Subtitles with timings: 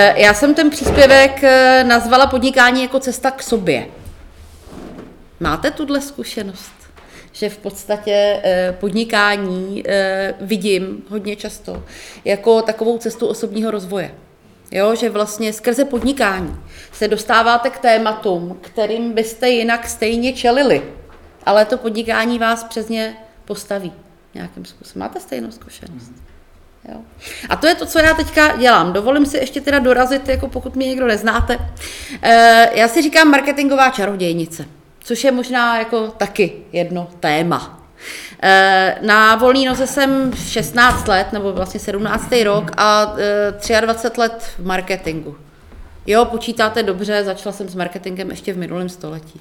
[0.00, 3.86] Eh, já jsem ten příspěvek eh, nazvala podnikání jako cesta k sobě.
[5.40, 6.72] Máte tuhle zkušenost?
[7.32, 9.84] Že v podstatě eh, podnikání
[10.40, 11.84] vidím hodně často
[12.24, 14.14] jako takovou cestu osobního rozvoje.
[14.70, 16.56] Jo, že vlastně skrze podnikání
[16.92, 20.82] se dostáváte k tématům, kterým byste jinak stejně čelili,
[21.46, 23.92] ale to podnikání vás přes ně postaví
[24.34, 25.00] nějakým způsobem.
[25.00, 26.27] Máte stejnou zkušenost?
[26.92, 27.00] Jo.
[27.48, 28.92] A to je to, co já teďka dělám.
[28.92, 31.58] Dovolím si ještě teda dorazit, jako pokud mě někdo neznáte.
[32.22, 34.64] E, já si říkám marketingová čarodějnice,
[35.00, 37.80] což je možná jako taky jedno téma.
[38.42, 42.32] E, na volný noze jsem 16 let, nebo vlastně 17.
[42.42, 43.14] rok a
[43.68, 45.36] e, 23 let v marketingu.
[46.06, 49.40] Jo, počítáte dobře, začala jsem s marketingem ještě v minulém století.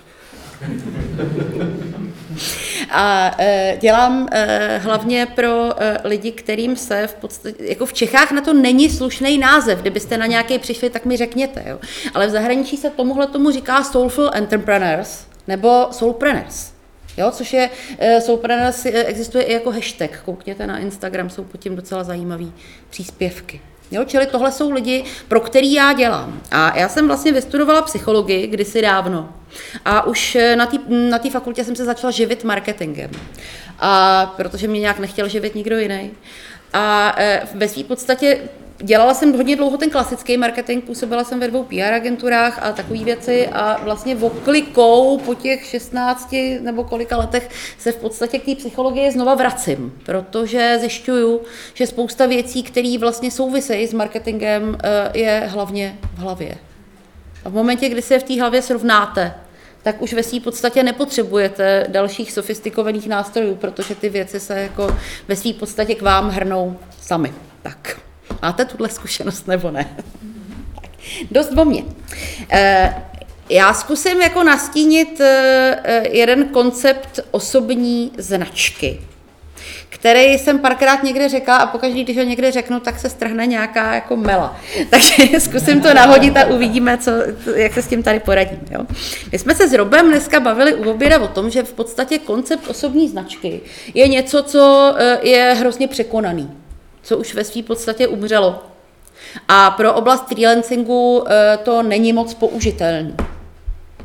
[2.91, 8.31] A e, dělám e, hlavně pro e, lidi, kterým se v podstatě, jako v Čechách
[8.31, 11.79] na to není slušný název, kdybyste na nějaký přišli, tak mi řekněte, jo.
[12.13, 16.71] Ale v zahraničí se tomuhle tomu říká soulful entrepreneurs nebo soulpreneurs.
[17.17, 17.69] Jo, což je,
[18.25, 22.45] soulpreneurs existuje i jako hashtag, koukněte na Instagram, jsou pod tím docela zajímavé
[22.89, 23.61] příspěvky.
[23.91, 26.41] Jo, čili tohle jsou lidi, pro který já dělám.
[26.51, 29.29] A já jsem vlastně vystudovala psychologii kdysi dávno.
[29.85, 30.55] A už eh,
[30.89, 33.11] na té fakultě jsem se začala živit marketingem.
[33.79, 36.11] A protože mě nějak nechtěl živit nikdo jiný.
[36.73, 38.39] A eh, ve své podstatě
[38.83, 43.03] dělala jsem hodně dlouho ten klasický marketing, působila jsem ve dvou PR agenturách a takové
[43.03, 48.55] věci a vlastně oklikou po těch 16 nebo kolika letech se v podstatě k té
[48.55, 51.41] psychologii znova vracím, protože zjišťuju,
[51.73, 56.57] že spousta věcí, které vlastně souvisejí s marketingem, eh, je hlavně v hlavě.
[57.45, 59.33] A v momentě, kdy se v té hlavě srovnáte,
[59.83, 65.35] tak už ve své podstatě nepotřebujete dalších sofistikovaných nástrojů, protože ty věci se jako ve
[65.35, 67.33] své podstatě k vám hrnou sami.
[67.61, 68.06] Tak.
[68.41, 69.95] Máte tuhle zkušenost nebo ne?
[71.31, 71.83] Dost o mě.
[72.51, 73.03] Eh,
[73.49, 78.99] já zkusím jako nastínit eh, jeden koncept osobní značky,
[79.89, 83.95] který jsem párkrát někde řekla a pokaždý, když ho někde řeknu, tak se strhne nějaká
[83.95, 84.59] jako mela.
[84.89, 87.11] Takže zkusím to nahodit a uvidíme, co,
[87.55, 88.59] jak se s tím tady poradím.
[88.71, 88.85] Jo?
[89.31, 92.67] My jsme se s Robem dneska bavili u oběda o tom, že v podstatě koncept
[92.67, 93.61] osobní značky
[93.93, 96.51] je něco, co eh, je hrozně překonaný
[97.07, 98.63] co už ve své podstatě umřelo.
[99.47, 103.15] A pro oblast freelancingu eh, to není moc použitelný.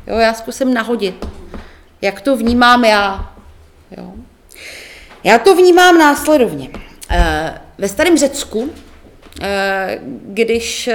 [0.07, 1.27] Jo, já zkusím nahodit,
[2.01, 3.33] jak to vnímám já.
[3.97, 4.13] Jo.
[5.23, 6.69] Já to vnímám následovně.
[7.09, 8.69] Eh, ve starém Řecku,
[9.41, 10.89] eh, když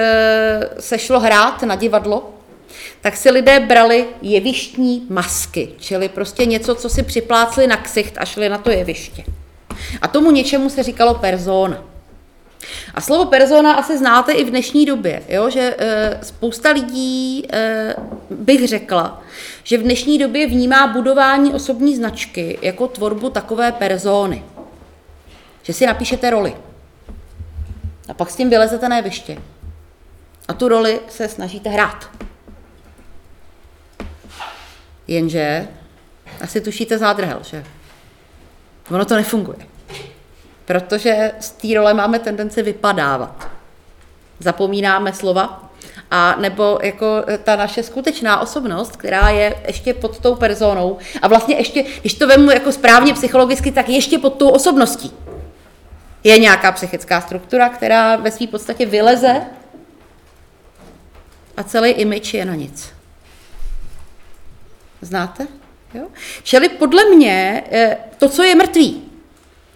[0.80, 2.34] se šlo hrát na divadlo,
[3.00, 8.24] tak si lidé brali jevištní masky, čili prostě něco, co si připlácli na ksicht a
[8.24, 9.24] šli na to jeviště.
[10.02, 11.84] A tomu něčemu se říkalo persona.
[12.94, 15.50] A slovo persona asi znáte i v dnešní době, jo?
[15.50, 17.94] že e, spousta lidí, e,
[18.30, 19.22] bych řekla,
[19.64, 24.44] že v dnešní době vnímá budování osobní značky jako tvorbu takové persony.
[25.62, 26.56] Že si napíšete roli.
[28.08, 29.38] A pak s tím vylezete na jeviště.
[30.48, 32.10] A tu roli se snažíte hrát.
[35.06, 35.68] Jenže
[36.40, 37.64] asi tušíte zádrhel, že?
[38.90, 39.77] Ono to nefunguje
[40.68, 43.48] protože z té role máme tendenci vypadávat.
[44.40, 45.70] Zapomínáme slova,
[46.10, 51.56] a nebo jako ta naše skutečná osobnost, která je ještě pod tou personou a vlastně
[51.56, 55.12] ještě, když to vemu jako správně psychologicky, tak ještě pod tou osobností.
[56.24, 59.42] Je nějaká psychická struktura, která ve své podstatě vyleze
[61.56, 62.92] a celý image je na nic.
[65.00, 65.46] Znáte?
[65.94, 66.06] Jo?
[66.42, 69.07] Čili podle mě eh, to, co je mrtvý,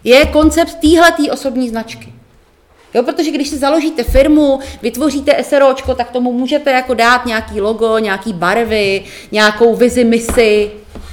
[0.05, 2.13] je koncept téhletý osobní značky.
[2.95, 7.99] Jo, protože když si založíte firmu, vytvoříte SROčko, tak tomu můžete jako dát nějaký logo,
[7.99, 10.71] nějaký barvy, nějakou vizi, misi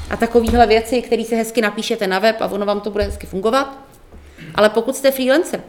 [0.09, 3.27] a takovéhle věci, které si hezky napíšete na web a ono vám to bude hezky
[3.27, 3.77] fungovat.
[4.55, 5.61] Ale pokud jste freelancer,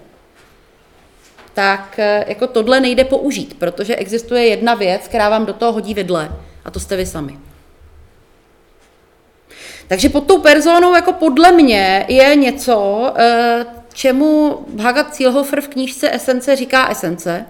[1.55, 5.95] tak eh, jako tohle nejde použít, protože existuje jedna věc, která vám do toho hodí
[5.95, 6.33] vidle
[6.65, 7.39] a to jste vy sami.
[9.91, 16.11] Takže pod tou personou jako podle mě je něco, eh, čemu Bhagat Zielhofer v knížce
[16.11, 17.47] Esence říká esence.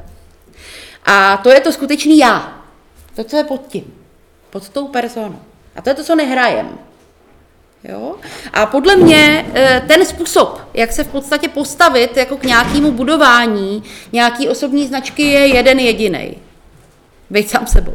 [1.06, 2.62] A to je to skutečný já.
[3.16, 3.94] To, co je pod tím.
[4.50, 5.38] Pod tou personou.
[5.76, 6.78] A to je to, co nehrajem.
[7.84, 8.14] Jo?
[8.52, 13.82] A podle mě eh, ten způsob, jak se v podstatě postavit jako k nějakému budování
[14.12, 16.36] nějaký osobní značky je jeden jediný.
[17.30, 17.94] Být sám sebou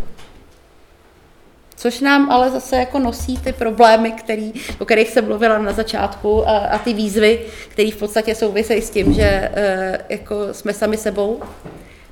[1.77, 6.49] což nám ale zase jako nosí ty problémy, který, o kterých jsem mluvila na začátku
[6.49, 7.39] a, a ty výzvy,
[7.69, 11.41] které v podstatě souvisejí s tím, že e, jako jsme sami sebou,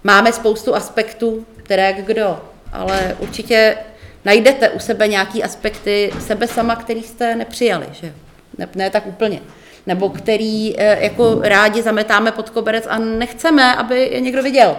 [0.04, 2.42] Máme spoustu aspektů, které kdo,
[2.74, 3.77] ale určitě
[4.25, 8.13] najdete u sebe nějaký aspekty sebe sama, který jste nepřijali, že
[8.57, 9.42] ne, ne tak úplně.
[9.88, 14.77] Nebo který eh, jako rádi zametáme pod koberec a nechceme, aby je někdo viděl.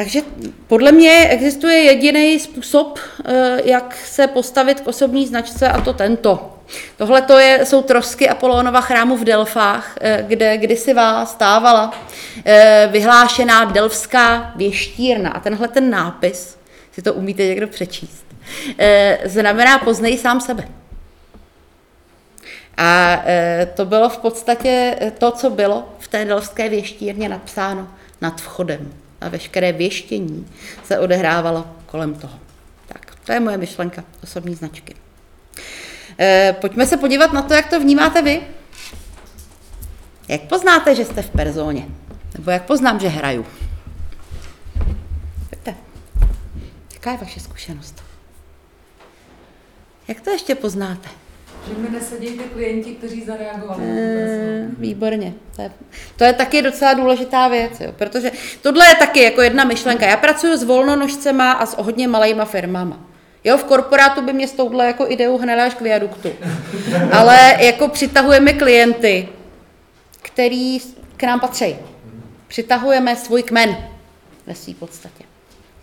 [0.00, 0.20] Takže
[0.66, 6.58] podle mě existuje jediný způsob, eh, jak se postavit k osobní značce, a to tento.
[6.96, 11.94] Tohle to je, jsou trosky Apolónova chrámu v Delfách, eh, kde kdysi vás stávala
[12.44, 15.30] eh, vyhlášená delfská věštírna.
[15.30, 16.58] A tenhle ten nápis,
[16.92, 18.24] si to umíte někdo přečíst,
[19.24, 20.68] znamená poznej sám sebe.
[22.76, 23.22] A
[23.74, 27.88] to bylo v podstatě to, co bylo v té delfské věštírně napsáno
[28.20, 30.46] nad vchodem a veškeré věštění
[30.84, 32.38] se odehrávalo kolem toho.
[32.86, 34.94] Tak, to je moje myšlenka osobní značky.
[36.20, 38.40] E, pojďme se podívat na to, jak to vnímáte vy.
[40.28, 41.86] Jak poznáte, že jste v perzóně?
[42.38, 43.46] Nebo jak poznám, že hraju?
[45.50, 45.74] Pojďte.
[46.94, 48.02] Jaká je vaše zkušenost?
[50.08, 51.08] Jak to ještě poznáte?
[51.68, 53.82] Že mi nesedějí ty klienti, kteří zareagovali.
[53.84, 55.32] E, výborně.
[55.56, 55.72] To je,
[56.16, 60.06] to je taky docela důležitá věc, jo, protože tohle je taky jako jedna myšlenka.
[60.06, 63.10] Já pracuji s volnonožcema a s hodně malejma firmama.
[63.44, 66.32] Jo, v korporátu by mě s touhle jako ideou hnala až k viaduktu.
[67.12, 69.28] Ale jako přitahujeme klienty,
[70.22, 70.78] který
[71.16, 71.76] k nám patří.
[72.48, 73.76] Přitahujeme svůj kmen
[74.46, 75.29] ve své podstatě.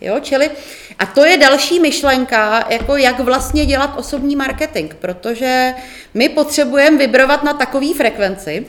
[0.00, 0.50] Jo, čili,
[0.98, 5.74] a to je další myšlenka, jako jak vlastně dělat osobní marketing, protože
[6.14, 8.66] my potřebujeme vybrovat na takový frekvenci,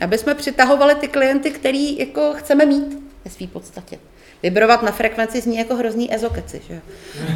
[0.00, 3.98] aby jsme přitahovali ty klienty, který jako chceme mít ve své podstatě.
[4.42, 6.80] Vybrovat na frekvenci zní jako hrozný ezokeci, že?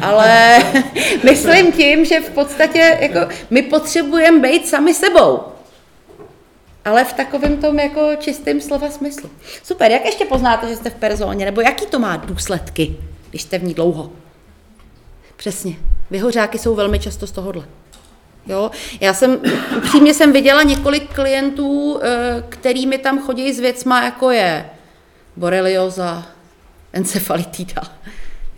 [0.01, 0.59] Ale
[1.23, 5.39] myslím tím, že v podstatě jako my potřebujeme být sami sebou.
[6.85, 9.29] Ale v takovém tom jako čistém slova smyslu.
[9.63, 12.95] Super, jak ještě poznáte, že jste v perzóně, nebo jaký to má důsledky,
[13.29, 14.11] když jste v ní dlouho?
[15.35, 15.75] Přesně.
[16.11, 17.65] Vyhořáky jsou velmi často z tohohle.
[18.47, 18.71] Jo?
[18.99, 19.37] Já jsem,
[19.77, 24.69] upřímně jsem viděla několik klientů, eh, kterými tam chodí s věcma, jako je
[25.35, 26.25] borelioza,
[26.93, 27.81] encefalitida,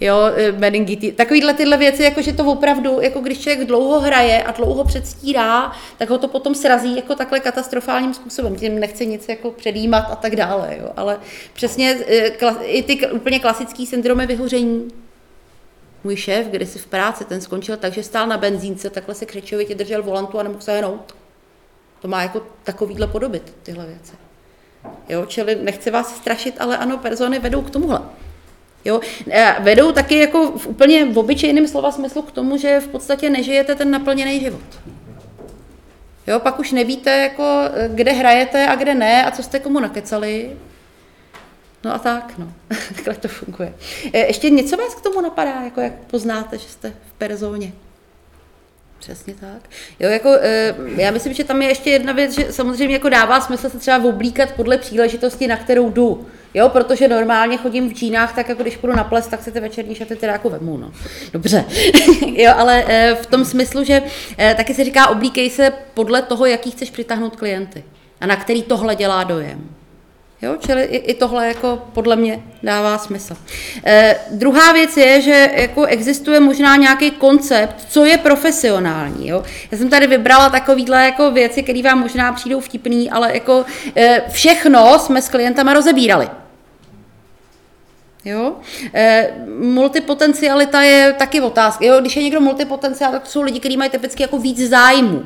[0.02, 4.44] jo, eh, meningitis, takovýhle tyhle věci, jako že to opravdu, jako když člověk dlouho hraje
[4.44, 8.56] a dlouho předstírá, tak ho to potom srazí jako takhle katastrofálním způsobem.
[8.56, 10.90] Tím nechci nic jako předjímat a tak dále, jo.
[10.98, 11.20] ale
[11.54, 14.88] přesně eh, i ty úplně klasické syndromy vyhoření,
[16.04, 19.26] můj šéf, kde si v práci, ten skončil tak, že stál na benzínce, takhle se
[19.26, 21.16] křečovitě držel volantu a nemohl se hnout.
[22.02, 24.14] To má jako takovýhle podoby, tyhle věci.
[25.10, 28.02] Jo, čili nechci vás strašit, ale ano, persony vedou k tomuhle.
[28.86, 29.02] Jo,
[29.60, 33.76] vedou taky jako v úplně v obyčejném slova smyslu k tomu, že v podstatě nežijete
[33.76, 34.62] ten naplněný život.
[36.28, 40.58] Jo, pak už nevíte, jako, kde hrajete a kde ne a co jste komu nakecali.
[41.84, 42.54] No a tak, no.
[42.96, 43.74] Takhle to funguje.
[44.14, 47.74] E, ještě něco vás k tomu napadá, jako jak poznáte, že jste v perzóně?
[49.00, 49.70] Přesně tak.
[50.00, 53.42] Jo, jako, e, já myslím, že tam je ještě jedna věc, že samozřejmě jako dává
[53.42, 56.28] smysl se třeba oblíkat podle příležitosti, na kterou jdu.
[56.54, 59.60] Jo, protože normálně chodím v džínách, tak jako když půjdu na ples, tak se ty
[59.60, 60.92] večerní šaty teda jako vemu, no.
[61.34, 61.66] Dobře.
[62.36, 64.02] jo, ale e, v tom smyslu, že
[64.58, 67.84] taky se říká oblíkej se podle toho, jaký chceš přitáhnout klienty
[68.22, 69.70] a na který tohle dělá dojem.
[70.42, 70.56] Jo?
[70.60, 73.38] Čili i, i tohle jako podle mě dává smysl.
[73.86, 79.28] Eh, druhá věc je, že jako existuje možná nějaký koncept, co je profesionální.
[79.28, 79.44] Jo?
[79.72, 84.24] Já jsem tady vybrala takovýhle jako věci, které vám možná přijdou vtipný, ale jako eh,
[84.32, 86.30] všechno jsme s klientama rozebírali.
[88.26, 88.56] Jo?
[88.94, 91.86] E, multipotencialita je taky otázka.
[91.86, 92.00] Jo?
[92.02, 95.26] Když je někdo multipotenciál, tak to jsou lidi, kteří mají typicky jako víc zájmu.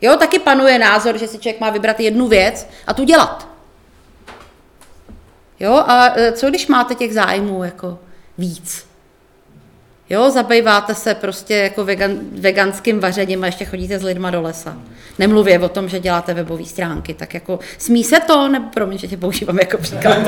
[0.00, 3.48] Jo, taky panuje názor, že si člověk má vybrat jednu věc a tu dělat.
[5.60, 7.98] Jo, a e, co když máte těch zájmů jako
[8.38, 8.86] víc?
[10.10, 14.76] Jo, zabýváte se prostě jako vegan, veganským vařením a ještě chodíte s lidma do lesa.
[15.18, 19.08] Nemluvě o tom, že děláte webové stránky, tak jako smí se to, nebo promiň, že
[19.08, 20.18] tě používám jako příklad.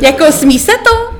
[0.00, 1.12] jako smí se to?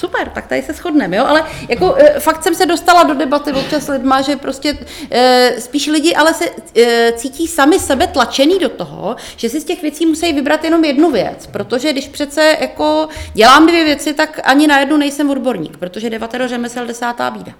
[0.00, 3.52] Super, tak tady se shodneme, jo, ale jako e, fakt jsem se dostala do debaty
[3.52, 4.78] občas s lidma, že prostě
[5.10, 6.44] e, spíš lidi ale se
[6.76, 10.84] e, cítí sami sebe tlačený do toho, že si z těch věcí musí vybrat jenom
[10.84, 15.76] jednu věc, protože když přece jako dělám dvě věci, tak ani na jednu nejsem odborník,
[15.76, 17.52] protože devatero řemesel desátá bída.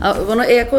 [0.00, 0.76] A ono i jako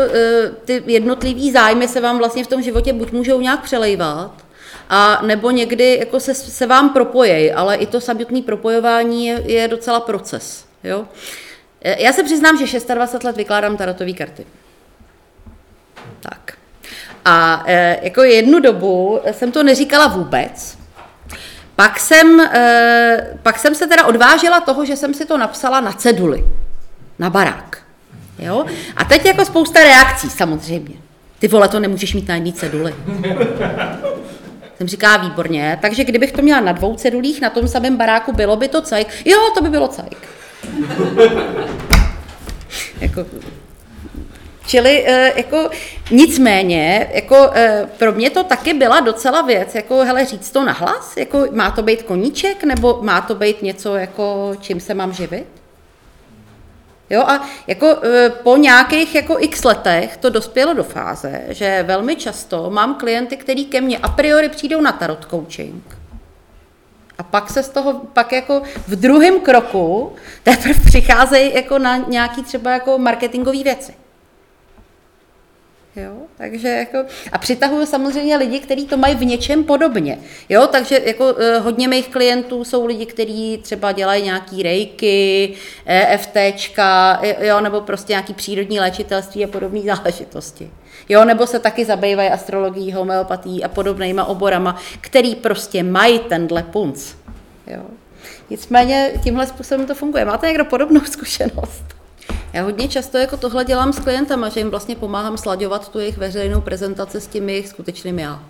[0.65, 4.46] ty jednotlivý zájmy se vám vlastně v tom životě buď můžou nějak přelejvat,
[4.89, 9.67] a nebo někdy jako se, se vám propojejí, ale i to samotné propojování je, je
[9.67, 10.65] docela proces.
[10.83, 11.05] Jo?
[11.81, 14.45] Já se přiznám, že 26 let vykládám tarotové karty.
[16.19, 16.57] Tak.
[17.25, 20.77] A e, jako jednu dobu jsem to neříkala vůbec.
[21.75, 25.91] Pak jsem, e, pak jsem se teda odvážila toho, že jsem si to napsala na
[25.91, 26.43] ceduli,
[27.19, 27.81] na barák.
[28.39, 28.65] Jo?
[28.95, 30.95] A teď jako spousta reakcí samozřejmě.
[31.39, 32.95] Ty vole, to nemůžeš mít na jedné ceduli.
[34.77, 38.55] Jsem říká výborně, takže kdybych to měla na dvou cedulích na tom samém baráku, bylo
[38.55, 39.07] by to cajk?
[39.25, 40.27] Jo, to by bylo cajk.
[43.01, 43.25] jako,
[44.67, 45.69] Čili eh, jako
[46.11, 51.17] nicméně, jako eh, pro mě to taky byla docela věc, jako hele, říct to nahlas,
[51.17, 55.47] jako má to být koníček, nebo má to být něco, jako čím se mám živit?
[57.09, 62.15] Jo, a jako eh, po nějakých jako x letech to dospělo do fáze, že velmi
[62.15, 65.97] často mám klienty, který ke mně a priori přijdou na tarot coaching.
[67.17, 72.43] A pak se z toho, pak jako v druhém kroku teprve přicházejí jako na nějaký
[72.43, 73.93] třeba jako marketingové věci.
[75.97, 76.97] Jo, takže jako,
[77.31, 80.19] a přitahuju samozřejmě lidi, kteří to mají v něčem podobně.
[80.49, 85.53] Jo, takže jako eh, hodně mých klientů jsou lidi, kteří třeba dělají nějaký rejky,
[85.85, 90.71] EFTčka, jo, nebo prostě nějaký přírodní léčitelství a podobné záležitosti.
[91.09, 97.13] Jo, nebo se taky zabývají astrologií, homeopatí a podobnýma oborama, který prostě mají tenhle punc.
[97.67, 97.81] Jo.
[98.49, 100.25] Nicméně tímhle způsobem to funguje.
[100.25, 101.96] Máte někdo podobnou zkušenost?
[102.53, 106.17] Já hodně často jako tohle dělám s klientama, že jim vlastně pomáhám slaďovat tu jejich
[106.17, 108.43] veřejnou prezentaci s tím jejich skutečným já.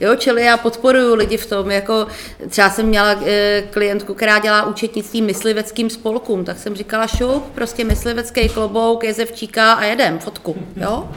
[0.00, 2.06] Jo, čili já podporuju lidi v tom, jako
[2.48, 7.84] třeba jsem měla e, klientku, která dělá účetnictví mysliveckým spolkům, tak jsem říkala šup, prostě
[7.84, 11.08] myslivecký klobouk, jezevčíka a jedem, fotku, jo.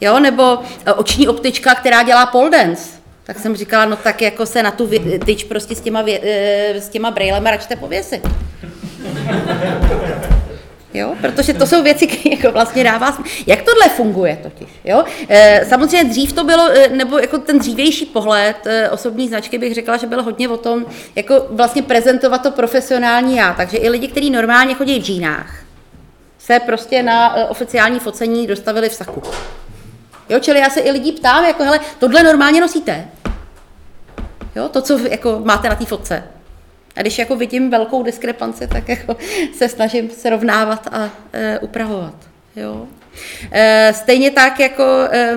[0.00, 2.90] Jo, nebo e, oční optička, která dělá pole dance.
[3.24, 4.90] Tak jsem říkala, no tak jako se na tu
[5.24, 8.28] tyč prostě s těma, vě, e, s těma brejlema račte pověsit.
[10.98, 11.14] Jo?
[11.20, 14.68] Protože to jsou věci, které jako vlastně dává Jak tohle funguje totiž?
[14.84, 15.04] Jo?
[15.28, 19.74] E, samozřejmě dřív to bylo, e, nebo jako ten dřívější pohled e, osobní značky bych
[19.74, 20.86] řekla, že byl hodně o tom,
[21.16, 23.54] jako vlastně prezentovat to profesionální já.
[23.54, 25.54] Takže i lidi, kteří normálně chodí v džínách,
[26.38, 29.22] se prostě na oficiální focení dostavili v saku.
[30.28, 33.08] Jo, čili já se i lidí ptám, jako hele, tohle normálně nosíte?
[34.56, 36.24] Jo, to, co jako máte na té fotce.
[36.98, 39.16] A když jako vidím velkou diskrepanci, tak jako
[39.56, 42.14] se snažím srovnávat a e, upravovat.
[42.56, 42.86] Jo.
[43.52, 45.36] E, stejně tak, jako e,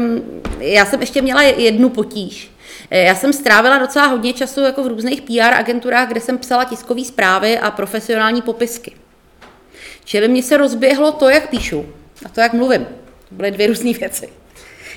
[0.59, 2.51] já jsem ještě měla jednu potíž.
[2.91, 6.63] E, já jsem strávila docela hodně času jako v různých PR agenturách, kde jsem psala
[6.63, 8.91] tiskové zprávy a profesionální popisky.
[10.05, 11.85] Čili mě se rozběhlo to, jak píšu
[12.25, 12.87] a to, jak mluvím.
[13.29, 14.29] To byly dvě různé věci.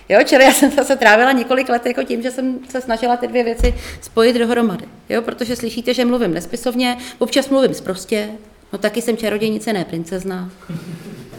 [0.09, 3.27] Jo, čili já jsem zase trávila několik let jako tím, že jsem se snažila ty
[3.27, 4.85] dvě věci spojit dohromady.
[5.09, 8.29] Jo, protože slyšíte, že mluvím nespisovně, občas mluvím sprostě,
[8.73, 10.51] no taky jsem čarodějnice, ne princezna.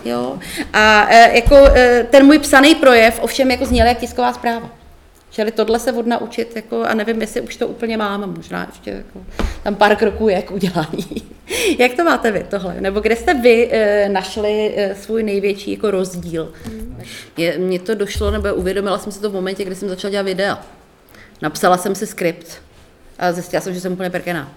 [0.06, 0.40] Jo,
[0.74, 4.85] a e, jako e, ten můj psaný projev ovšem jako zněl jak tisková zpráva.
[5.36, 9.26] Čili tohle se odnaučit, jako, a nevím, jestli už to úplně mám, možná ještě jako,
[9.64, 11.24] tam pár kroků je k udělání.
[11.80, 12.76] Jak to máte vy tohle?
[12.80, 16.54] Nebo kde jste vy e, našli e, svůj největší jako rozdíl?
[17.38, 20.24] Mně, mně to došlo, nebo uvědomila jsem si to v momentě, kdy jsem začala dělat
[20.24, 20.66] videa.
[21.42, 22.62] Napsala jsem si skript
[23.20, 24.52] a zjistila jsem, že jsem úplně perkená.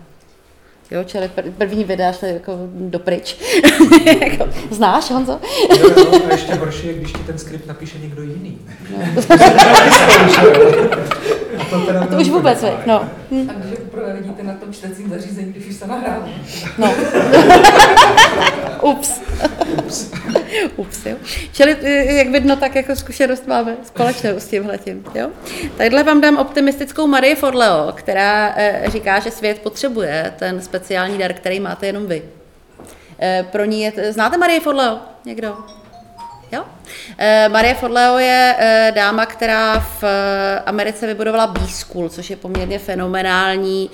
[0.91, 3.37] Jo, čili první videa šly jako dopryč.
[4.31, 5.41] jako, znáš, Honzo?
[5.81, 8.59] jo, jo, a ještě horší je, když ti ten skript napíše někdo jiný.
[8.91, 9.29] No.
[11.71, 13.09] To, teda a to už vůbec, vej, no.
[13.31, 13.51] Hm.
[13.51, 16.29] A když poprvé vidíte na tom čtecím zařízení, když už se nahrává.
[16.79, 16.95] No.
[18.83, 19.21] Ups.
[19.79, 20.11] Ups.
[20.77, 21.17] Ups, jo.
[21.53, 21.77] Čili,
[22.17, 25.31] jak vidno, tak jako zkušenost máme společnou s tímhletím, jo.
[25.77, 31.33] Tadyhle vám dám optimistickou Marie Forleo, která e, říká, že svět potřebuje ten speciální dar,
[31.33, 32.23] který máte jenom vy.
[33.23, 34.99] E, pro ní je, znáte Marie Forleo?
[35.25, 35.57] Někdo?
[36.53, 36.65] Jo?
[37.19, 42.79] E, Marie Forleo je e, dáma, která v e, Americe vybudovala B-School, což je poměrně
[42.79, 43.91] fenomenální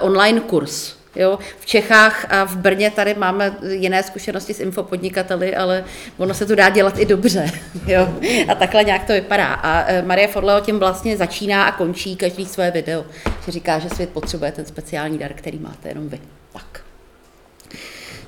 [0.00, 5.84] online kurz Jo, v Čechách a v Brně tady máme jiné zkušenosti s infopodnikateli, ale
[6.16, 7.50] ono se to dá dělat i dobře.
[7.86, 8.14] Jo?
[8.48, 9.54] A takhle nějak to vypadá.
[9.54, 13.04] A Marie Forleo tím vlastně začíná a končí každý své video.
[13.46, 16.20] Že říká, že svět potřebuje ten speciální dar, který máte jenom vy.
[16.52, 16.83] Tak.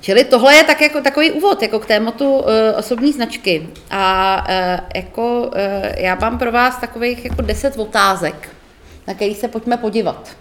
[0.06, 2.44] Čili tohle je tak jako takový úvod jako k tématu uh,
[2.78, 3.68] osobní značky.
[3.90, 5.52] A uh, jako uh,
[5.96, 8.48] já mám pro vás takových jako deset otázek,
[9.06, 10.36] na který se pojďme podívat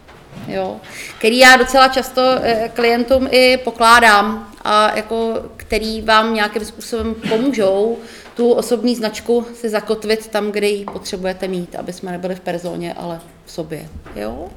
[0.48, 0.79] jo,
[1.17, 7.98] který já docela často eh, klientům i pokládám a jako, který vám nějakým způsobem pomůžou
[8.36, 12.93] tu osobní značku si zakotvit tam, kde ji potřebujete mít, aby jsme nebyli v personě,
[12.93, 13.89] ale v sobě.
[14.15, 14.50] Jo?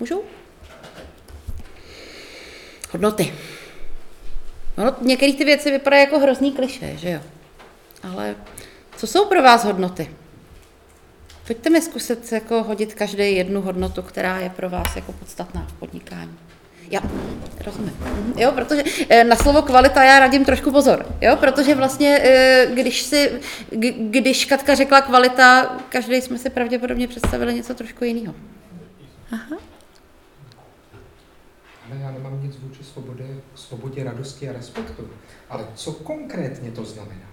[0.00, 0.22] Můžu?
[2.92, 3.32] Hodnoty.
[4.76, 7.20] No, některé ty věci vypadají jako hrozný kliše, že jo?
[8.02, 8.34] Ale
[8.96, 10.10] co jsou pro vás hodnoty?
[11.46, 15.72] Pojďte mi zkusit jako hodit každý jednu hodnotu, která je pro vás jako podstatná v
[15.72, 16.38] podnikání.
[16.90, 17.00] Já
[17.64, 17.96] rozumím.
[18.00, 18.32] Mhm.
[18.36, 23.02] Jo, protože eh, na slovo kvalita já radím trošku pozor, jo, protože vlastně, eh, když
[23.02, 23.40] si,
[24.10, 28.34] když Katka řekla kvalita, každý jsme si pravděpodobně představili něco trošku jiného.
[29.32, 29.56] Aha.
[31.90, 33.24] Ale já nemám nic vůči svobodě,
[33.54, 35.08] svobodě, radosti a respektu.
[35.50, 37.26] Ale co konkrétně to znamená?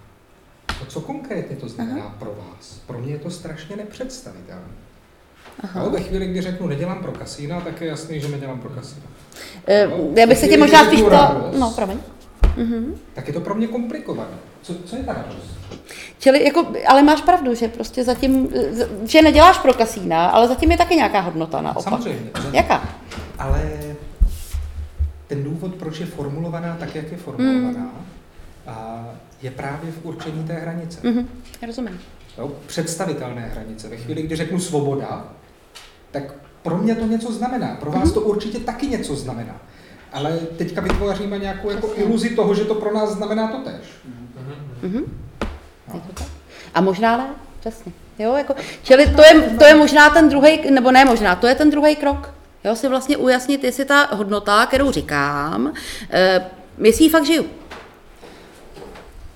[0.78, 2.16] To, co konkrétně to znamená Aha.
[2.18, 2.80] pro vás?
[2.86, 4.72] Pro mě je to strašně nepředstavitelné.
[5.62, 5.88] Aha.
[5.88, 9.06] ve chvíli, kdy řeknu, nedělám pro kasína, tak je jasný, že nedělám pro kasína.
[9.86, 11.50] Uh, já bych se tě možná spíš to...
[11.58, 11.98] No, promiň.
[12.56, 12.94] Uh-huh.
[13.14, 14.36] Tak je to pro mě komplikované.
[14.62, 15.46] Co, co je ta radost?
[16.18, 18.48] Čili jako, ale máš pravdu, že prostě zatím,
[19.04, 21.84] že neděláš pro kasína, ale zatím je taky nějaká hodnota naopak.
[21.84, 22.30] Samozřejmě.
[22.52, 22.88] Jaká?
[23.38, 23.62] Ale
[25.34, 28.06] ten důvod, proč je formulovaná tak, jak je formulovaná, mm.
[28.66, 29.04] a
[29.42, 31.00] je právě v určení té hranice.
[31.00, 31.26] Mm-hmm.
[31.66, 32.00] Rozumím.
[32.38, 33.88] Jo, představitelné hranice.
[33.88, 35.32] Ve chvíli, kdy řeknu svoboda,
[36.10, 36.22] tak
[36.62, 37.76] pro mě to něco znamená.
[37.80, 38.14] Pro vás mm-hmm.
[38.14, 39.56] to určitě taky něco znamená.
[40.12, 43.86] Ale teďka vytvoříme nějakou jako iluzi toho, že to pro nás znamená to tež.
[44.82, 45.04] Mm-hmm.
[45.94, 46.02] No.
[46.74, 47.26] A možná ne,
[47.60, 47.92] přesně.
[48.18, 51.54] Jo, jako, čili to je, to je možná ten druhý, nebo ne možná, to je
[51.54, 52.34] ten druhý krok.
[52.64, 55.72] Jo, si vlastně ujasnit, jestli ta hodnota, kterou říkám,
[56.10, 56.46] eh,
[56.78, 57.46] jestli fakt žiju.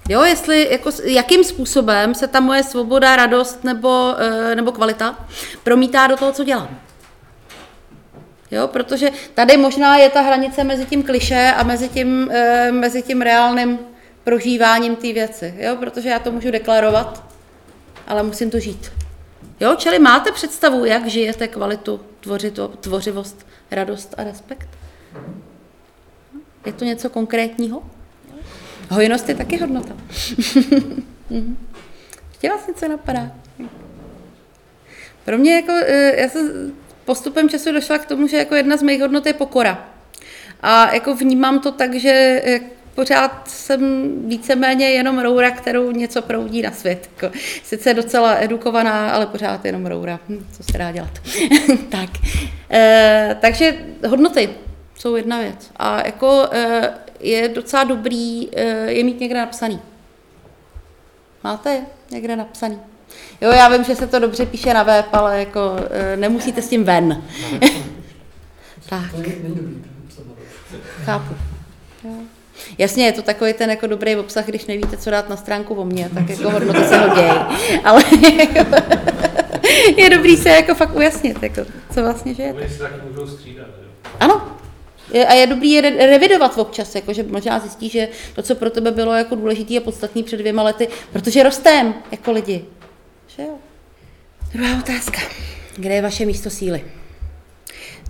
[0.08, 5.26] Jo, jestli, jako, jakým způsobem se ta moje svoboda, radost nebo, eh, nebo kvalita
[5.62, 6.78] promítá do toho, co dělám.
[8.50, 13.02] Jo, protože tady možná je ta hranice mezi tím kliše a mezi tím, e, mezi
[13.02, 13.78] tím reálným
[14.24, 15.54] prožíváním té věci.
[15.58, 17.24] Jo, protože já to můžu deklarovat,
[18.06, 18.92] ale musím to žít.
[19.60, 24.68] Jo, čili máte představu, jak žijete kvalitu, tvořito, tvořivost, radost a respekt?
[26.66, 27.82] Je to něco konkrétního?
[28.90, 29.96] Hojnost je taky hodnota.
[32.28, 33.30] Ještě vás něco napadá?
[35.24, 36.38] Pro mě jako, e, já se
[37.04, 39.88] postupem času došla k tomu, že jako jedna z mých hodnot je pokora.
[40.60, 42.42] A jako vnímám to tak, že
[42.96, 47.10] pořád jsem víceméně jenom roura, kterou něco proudí na svět.
[47.16, 50.20] Jako, sice docela edukovaná, ale pořád jenom roura.
[50.28, 51.10] Hm, co se dá dělat?
[51.88, 52.10] tak.
[52.70, 53.78] E, takže
[54.08, 54.50] hodnoty
[54.98, 55.70] jsou jedna věc.
[55.76, 59.80] A jako e, je docela dobrý e, je mít někde napsaný.
[61.44, 62.80] Máte je někde napsaný?
[63.40, 66.68] Jo, já vím, že se to dobře píše na web, ale jako e, nemusíte s
[66.68, 67.22] tím ven.
[68.88, 69.14] tak.
[71.04, 71.34] Chápu.
[72.04, 72.35] Jo.
[72.78, 75.84] Jasně, je to takový ten jako dobrý obsah, když nevíte, co dát na stránku o
[75.84, 77.22] mně, tak jako hodnoty se hodí.
[77.84, 78.02] Ale
[78.38, 78.70] jako,
[79.96, 81.60] je dobrý se jako fakt ujasnit, jako,
[81.94, 82.58] co vlastně žijete.
[82.58, 83.66] Oni si taky můžou střídat.
[84.20, 84.56] Ano,
[85.28, 88.90] a je dobrý je revidovat občas, jako, že možná zjistí, že to, co pro tebe
[88.90, 92.64] bylo jako důležité a podstatné před dvěma lety, protože rostem jako lidi.
[93.36, 93.54] Že jo?
[94.52, 95.18] Druhá otázka.
[95.76, 96.84] Kde je vaše místo síly?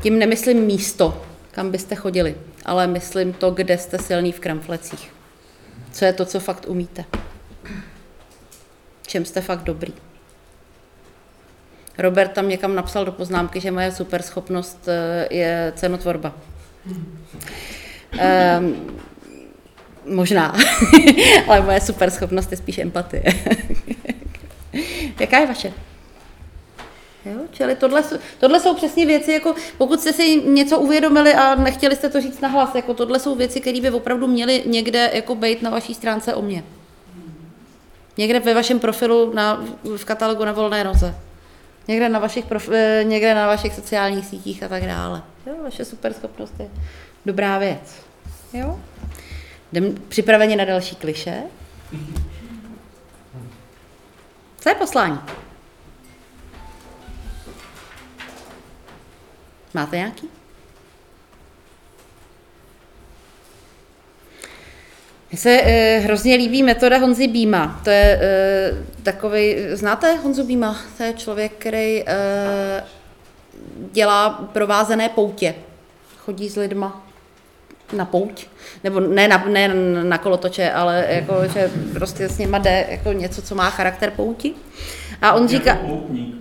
[0.03, 1.23] Tím nemyslím místo,
[1.57, 5.13] kam byste chodili, ale myslím to, kde jste silný v kramflecích.
[5.93, 7.05] Co je to, co fakt umíte?
[9.07, 9.93] Čem jste fakt dobrý?
[11.99, 16.33] Robert tam někam napsal do poznámky, že moje super schopnost eh, je cenotvorba.
[18.57, 19.01] Um,
[20.05, 20.55] možná,
[21.49, 23.23] ale moje super schopnost je spíš empatie.
[25.21, 25.73] Jaká je vaše?
[27.27, 27.39] Jo?
[27.53, 28.03] Čili tohle,
[28.41, 32.41] tohle jsou přesně věci, jako pokud jste si něco uvědomili a nechtěli jste to říct
[32.41, 36.35] nahlas, jako tohle jsou věci, které by opravdu měly někde jako být na vaší stránce
[36.35, 36.65] o mě.
[38.17, 39.65] Někde ve vašem profilu na,
[39.97, 41.15] v katalogu na volné noze.
[41.89, 45.23] Někde na vašich, prof, eh, někde na vašich sociálních sítích a tak dále.
[45.47, 46.69] Jo, vaše super schopnost je
[47.27, 48.03] dobrá věc.
[48.53, 48.81] Jo?
[49.73, 51.43] Jdem připraveni na další kliše.
[54.59, 55.19] Co je poslání?
[59.77, 60.29] Máte nějaký?
[65.31, 67.81] Mně se e, hrozně líbí metoda Honzy Bíma.
[67.85, 70.77] To je e, eh, takový, znáte Honzu Bíma?
[70.97, 72.85] To je člověk, který e,
[73.93, 75.55] dělá provázené poutě.
[76.19, 77.07] Chodí s lidma
[77.93, 78.47] na pouť,
[78.85, 83.43] nebo ne na, ne na kolotoče, ale jako, že prostě s nima jde jako něco,
[83.43, 84.55] co má charakter pouti.
[85.23, 85.79] A on říká,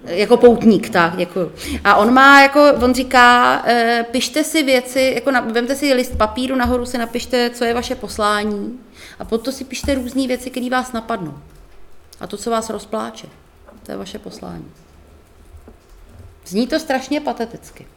[0.06, 0.84] jako poutník.
[0.84, 1.52] Jako tak, děkuju.
[1.84, 6.18] A on má, jako, on říká, e, pište si věci, jako na, vemte si list
[6.18, 8.80] papíru, nahoru si napište, co je vaše poslání
[9.20, 11.34] a potom si pište různé věci, které vás napadnou.
[12.20, 13.28] A to, co vás rozpláče,
[13.84, 14.72] to je vaše poslání.
[16.46, 17.88] Zní to strašně pateticky.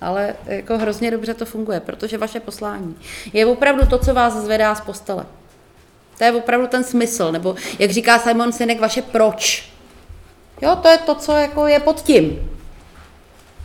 [0.00, 2.96] Ale jako hrozně dobře to funguje, protože vaše poslání
[3.32, 5.26] je opravdu to, co vás zvedá z postele.
[6.18, 9.73] To je opravdu ten smysl, nebo jak říká Simon Sinek, vaše proč.
[10.62, 12.50] Jo, to je to, co jako je pod tím.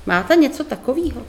[0.05, 1.21] Máte něco takového?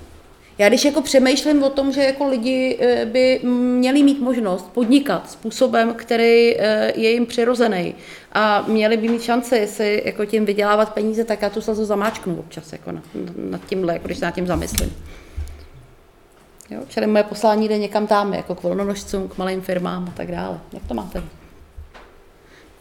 [0.59, 5.31] Já když jako přemýšlím o tom, že jako lidi eh, by měli mít možnost podnikat
[5.31, 7.95] způsobem, který eh, je jim přirozený
[8.33, 12.37] a měli by mít šanci si jako tím vydělávat peníze, tak já tu slzu zamáčknu
[12.37, 13.05] občas jako nad,
[13.37, 14.93] nad tímhle, jako když se nad tím zamyslím.
[16.71, 16.81] Jo?
[16.89, 20.61] Čili moje poslání jde někam tam, jako k volnonožcům, k malým firmám a tak dále.
[20.73, 21.23] Jak to máte?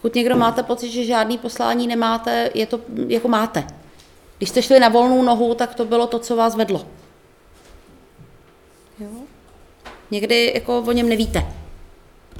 [0.02, 3.68] Pokud někdo máte pocit, že žádný poslání nemáte, je to jako máte.
[4.38, 6.88] Když jste šli na volnou nohu, tak to bylo to, co vás vedlo.
[9.00, 9.10] Jo?
[10.12, 11.46] Někdy jako o něm nevíte,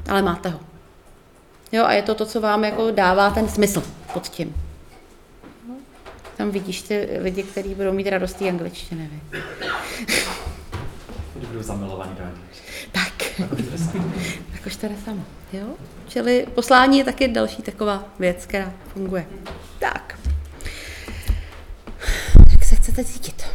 [0.08, 0.60] ale máte ho.
[1.72, 4.54] Jo, a je to to, co vám jako dává ten smysl pod tím.
[6.36, 9.10] Tam vidíš ty lidi, kteří budou mít radost té angličtiny.
[11.48, 12.24] Budou zamilovaní do
[12.92, 13.40] Tak.
[14.64, 15.24] To jde samo.
[15.52, 15.66] Jo?
[16.08, 19.26] Čili poslání je taky další taková věc, která funguje.
[19.78, 20.18] Tak.
[22.50, 23.46] Jak se chcete cítit?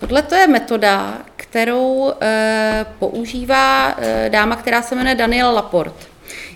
[0.00, 6.11] Tohle to je metoda, kterou e, používá e, dáma, která se jmenuje Daniel Laporte.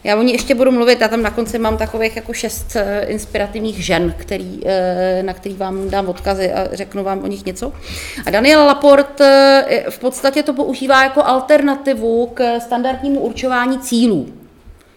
[0.07, 3.05] Já o ní ještě budu mluvit, já tam na konci mám takových jako šest e,
[3.07, 7.73] inspirativních žen, který, e, na který vám dám odkazy a řeknu vám o nich něco.
[8.27, 14.27] A Daniel Laporte e, v podstatě to používá jako alternativu k standardnímu určování cílů.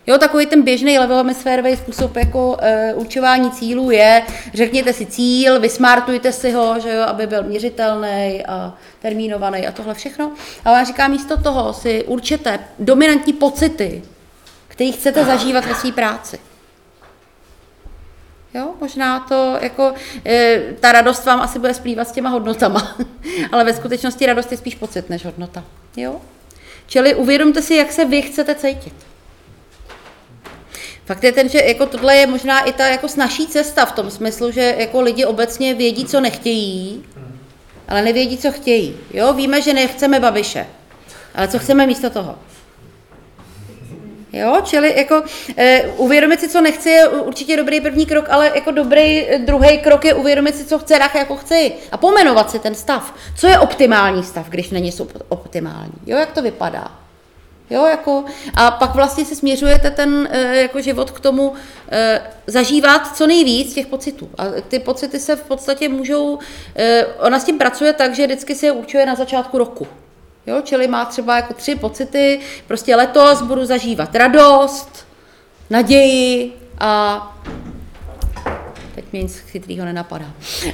[0.08, 2.50] Jo, takový ten běžný levelomisférový způsob jako
[2.94, 8.44] uh, určování cílů je, řekněte si cíl, vysmartujte si ho, že jo, aby byl měřitelný
[8.48, 10.32] a termínovaný a tohle všechno.
[10.66, 14.02] A ona říká, místo toho si určete dominantní pocity,
[14.80, 16.40] které chcete zažívat ve své práci.
[18.54, 19.94] Jo, možná to jako,
[20.26, 22.98] e, ta radost vám asi bude splývat s těma hodnotama,
[23.52, 25.64] ale ve skutečnosti radost je spíš pocit než hodnota.
[25.98, 26.22] Jo?
[26.88, 28.94] Čili uvědomte si, jak se vy chcete cítit.
[31.06, 34.12] Fakt je ten, že jako tohle je možná i ta jako snažší cesta v tom
[34.12, 37.06] smyslu, že jako lidi obecně vědí, co nechtějí,
[37.88, 38.98] ale nevědí, co chtějí.
[39.14, 40.68] Jo, víme, že nechceme babiše,
[41.36, 42.40] ale co chceme místo toho?
[44.34, 45.24] Jo, čili jako
[45.58, 50.06] e, uvědomit si, co nechci, je určitě dobrý první krok, ale jako dobrý druhý krok
[50.06, 51.74] je uvědomit si, co chce, tak jako chci.
[51.92, 53.14] A pomenovat si ten stav.
[53.38, 54.92] Co je optimální stav, když není
[55.30, 55.94] optimální?
[56.06, 56.92] Jo, jak to vypadá?
[57.70, 61.54] Jo, jako, a pak vlastně se směřujete ten e, jako život k tomu
[61.92, 64.30] e, zažívat co nejvíc těch pocitů.
[64.38, 66.40] A ty pocity se v podstatě můžou,
[66.76, 69.88] e, ona s tím pracuje tak, že vždycky se je určuje na začátku roku.
[70.48, 75.08] Jo, čili má třeba jako tři pocity, prostě letos budu zažívat radost,
[75.70, 77.38] naději a
[78.96, 80.26] teď mě nic chytrýho nenapadá.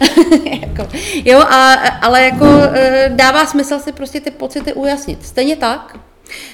[0.62, 0.88] jako,
[1.26, 2.46] jo, a, ale jako
[3.08, 5.26] dává smysl si prostě ty pocity ujasnit.
[5.26, 5.98] Stejně tak,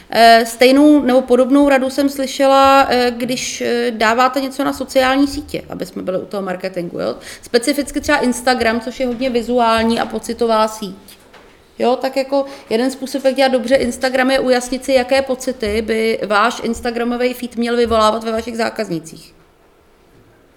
[0.10, 5.86] Eh, stejnou nebo podobnou radu jsem slyšela, eh, když dáváte něco na sociální sítě, aby
[5.86, 7.00] jsme byli u toho marketingu.
[7.00, 7.16] Jo?
[7.42, 11.21] Specificky třeba Instagram, což je hodně vizuální a pocitová síť.
[11.80, 16.20] Jo, tak jako jeden způsob, jak dělat dobře Instagram, je ujasnit si, jaké pocity by
[16.28, 19.36] váš Instagramový feed měl vyvolávat ve vašich zákaznicích.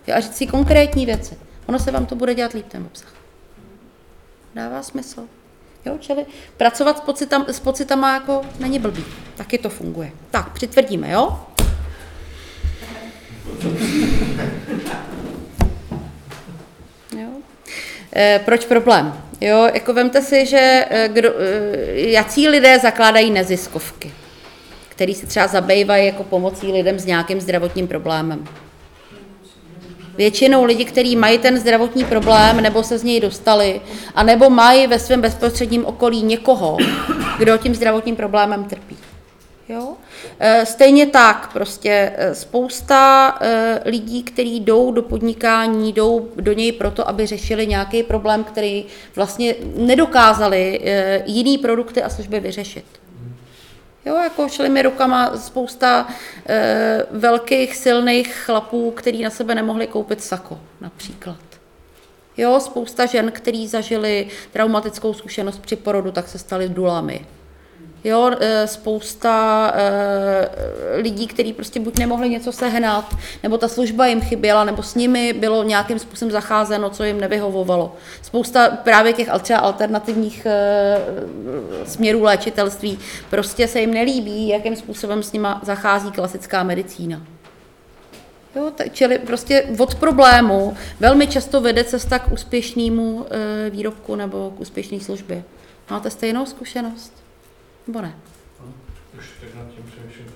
[0.06, 1.38] Jo, a říct si konkrétní věci.
[1.66, 3.14] Ono se vám to bude dělat líp, ten obsah.
[4.54, 5.28] Dává smysl.
[5.84, 9.04] Jo, čili pracovat s, pocitam, s pocitama jako není blbý.
[9.36, 10.12] Taky to funguje.
[10.30, 11.40] Tak, přitvrdíme, jo?
[17.16, 18.03] E,
[18.44, 19.14] proč problém?
[19.40, 24.12] Jo, jako vemte si, že eh, kdo, e, jací lidé zakládají neziskovky,
[24.88, 28.44] který se třeba zabývají jako pomocí lidem s nějakým zdravotním problémem.
[30.16, 33.80] Většinou lidi, kteří mají ten zdravotní problém, nebo se z něj dostali,
[34.14, 36.76] a nebo mají ve svém bezprostředním okolí někoho,
[37.38, 38.93] kdo tím zdravotním problémem trpí.
[39.68, 39.96] Jo?
[40.38, 46.72] E, stejně tak, prostě e, spousta e, lidí, kteří jdou do podnikání, jdou do něj
[46.72, 48.84] proto, aby řešili nějaký problém, který
[49.16, 50.80] vlastně nedokázali
[51.26, 52.84] jiný produkty a služby vyřešit.
[54.06, 56.08] Jo, jako šli mi rukama spousta
[56.48, 61.36] e, velkých, silných chlapů, kteří na sebe nemohli koupit sako, například.
[62.36, 67.26] Jo, spousta žen, který zažili traumatickou zkušenost při porodu, tak se stali dulami.
[68.04, 74.20] Jo, e, spousta e, lidí, kteří prostě buď nemohli něco sehnat, nebo ta služba jim
[74.20, 77.96] chyběla, nebo s nimi bylo nějakým způsobem zacházeno, co jim nevyhovovalo.
[78.22, 81.00] Spousta právě těch třeba alternativních e,
[81.86, 82.98] směrů léčitelství
[83.30, 87.22] prostě se jim nelíbí, jakým způsobem s nima zachází klasická medicína.
[88.56, 93.26] Jo, čili prostě od problému velmi často vede cesta k úspěšnému
[93.70, 95.42] výrobku nebo k úspěšné službě.
[95.90, 97.23] Máte stejnou zkušenost?
[97.86, 98.14] Nebo ne?
[99.18, 100.26] Už teď nad tím přemýšlím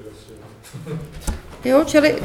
[1.64, 2.16] Jo, čili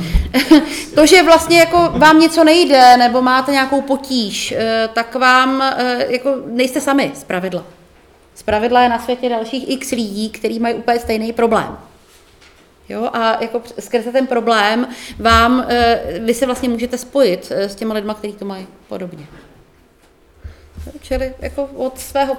[0.96, 6.06] to, že vlastně jako vám něco nejde, nebo máte nějakou potíž, eh, tak vám eh,
[6.10, 7.66] jako nejste sami z pravidla.
[8.36, 11.78] Z pravidla je na světě dalších x lidí, kteří mají úplně stejný problém.
[12.90, 14.88] Jo, a jako skrze ten problém
[15.20, 19.26] vám, eh, vy se vlastně můžete spojit s těma lidma, kteří to mají podobně.
[21.02, 22.38] Čili jako od, svého,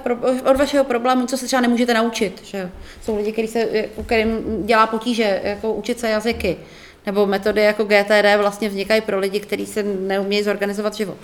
[0.51, 2.41] od vašeho problému, co se třeba nemůžete naučit.
[2.45, 2.71] Že?
[3.01, 6.57] Jsou lidi, kteří se, kterým dělá potíže jako učit se jazyky.
[7.05, 11.17] Nebo metody jako GTD vlastně vznikají pro lidi, kteří se neumějí zorganizovat život.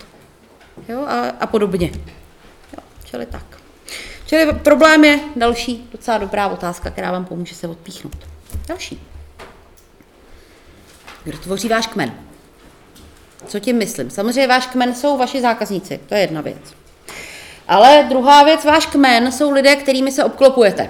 [0.90, 1.06] Jo?
[1.08, 1.92] A, a podobně.
[2.78, 3.46] Jo, čili tak.
[4.26, 8.18] Čili problém je další docela dobrá otázka, která vám pomůže se odpíchnout.
[8.68, 9.08] Další.
[11.24, 12.14] Kdo tvoří váš kmen?
[13.46, 14.10] Co tím myslím?
[14.10, 16.81] Samozřejmě váš kmen jsou vaši zákazníci, to je jedna věc.
[17.72, 20.90] Ale druhá věc, váš kmen jsou lidé, kterými se obklopujete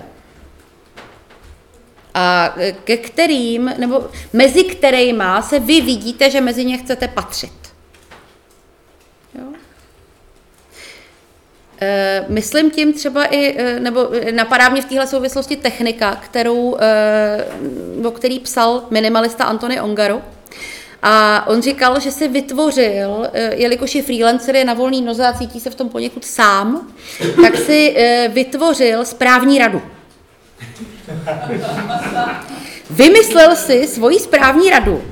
[2.14, 7.54] a ke kterým, nebo mezi kterýma se vy vidíte, že mezi ně chcete patřit.
[9.36, 9.46] Jo?
[11.82, 18.08] E, myslím tím třeba i, e, nebo napadá mě v téhle souvislosti technika, kterou, e,
[18.08, 20.22] o který psal minimalista Antony Ongaro.
[21.04, 25.60] A on říkal, že si vytvořil, jelikož je freelancer, je na volný noze a cítí
[25.60, 26.88] se v tom poněkud sám,
[27.42, 27.96] tak si
[28.30, 29.82] vytvořil správní radu.
[32.90, 35.04] Vymyslel si svoji správní radu,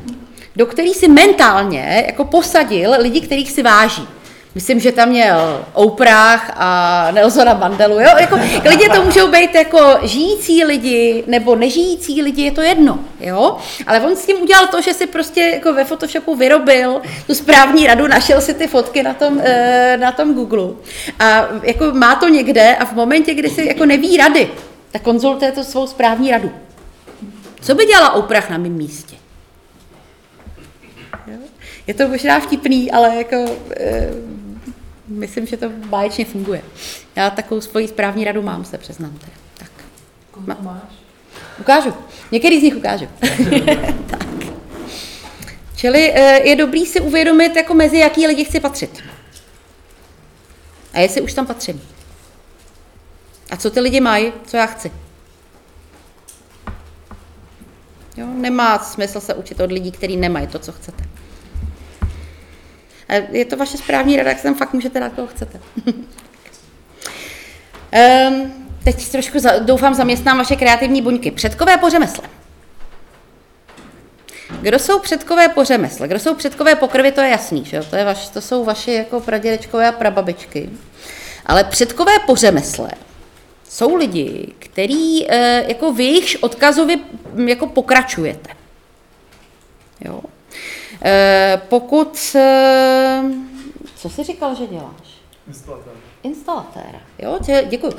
[0.55, 4.07] do který si mentálně jako posadil lidi, kterých si váží.
[4.59, 7.99] Myslím, že tam měl Oprah a Nelsona Mandelu.
[7.99, 8.09] Jo?
[8.19, 12.99] Jako, lidi to můžou být jako žijící lidi nebo nežijící lidi, je to jedno.
[13.19, 13.57] Jo?
[13.87, 17.87] Ale on s tím udělal to, že si prostě jako ve Photoshopu vyrobil tu správní
[17.87, 20.69] radu, našel si ty fotky na tom, e, na tom Google.
[21.19, 24.49] A jako má to někde a v momentě, kdy si jako neví rady,
[24.91, 26.51] tak konzultuje to svou správní radu.
[27.61, 29.15] Co by dělala Oprah na mém místě?
[31.87, 33.45] Je to možná vtipný, ale jako,
[33.77, 34.09] e,
[35.09, 36.61] myslím, že to báječně funguje.
[37.15, 39.19] Já takovou svoji správní radu mám, se přiznám.
[39.19, 39.31] Teda.
[39.57, 39.71] Tak.
[40.45, 40.93] Ma- máš?
[41.59, 41.93] Ukážu.
[42.31, 43.07] Některý z nich ukážu.
[44.09, 44.27] tak.
[45.75, 49.03] Čili e, je dobrý si uvědomit, jako mezi jaký lidi chci patřit.
[50.93, 51.81] A jestli už tam patřím.
[53.51, 54.91] A co ty lidi mají, co já chci.
[58.17, 61.03] Jo, nemá smysl se učit od lidí, kteří nemají to, co chcete.
[63.31, 65.59] Je to vaše správní rada, jak sem fakt můžete dát, koho chcete.
[68.29, 71.31] um, teď trošku za, doufám zaměstnám vaše kreativní buňky.
[71.31, 72.23] Předkové po řemesle.
[74.61, 76.07] Kdo jsou předkové po řemesle?
[76.07, 77.83] Kdo jsou předkové po krvi, to je jasný, že jo?
[77.89, 80.69] To, je vaš, to jsou vaše jako pradědečkové a prababičky.
[81.45, 82.91] Ale předkové po řemesle
[83.69, 86.99] jsou lidi, který eh, jako v jejich odkazovi
[87.45, 88.49] jako pokračujete.
[90.05, 90.21] Jo.
[91.05, 93.21] Eh, pokud, eh,
[93.95, 95.19] co jsi říkal, že děláš?
[95.47, 95.93] Instalatér.
[96.23, 97.93] Instalatéra, jo, děkuji.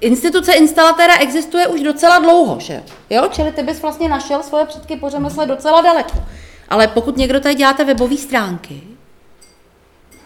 [0.00, 3.28] Instituce instalatéra existuje už docela dlouho, že jo?
[3.32, 6.24] Čili ty bys vlastně našel svoje předky po řemesle docela daleko.
[6.68, 8.82] Ale pokud někdo tady děláte webové stránky,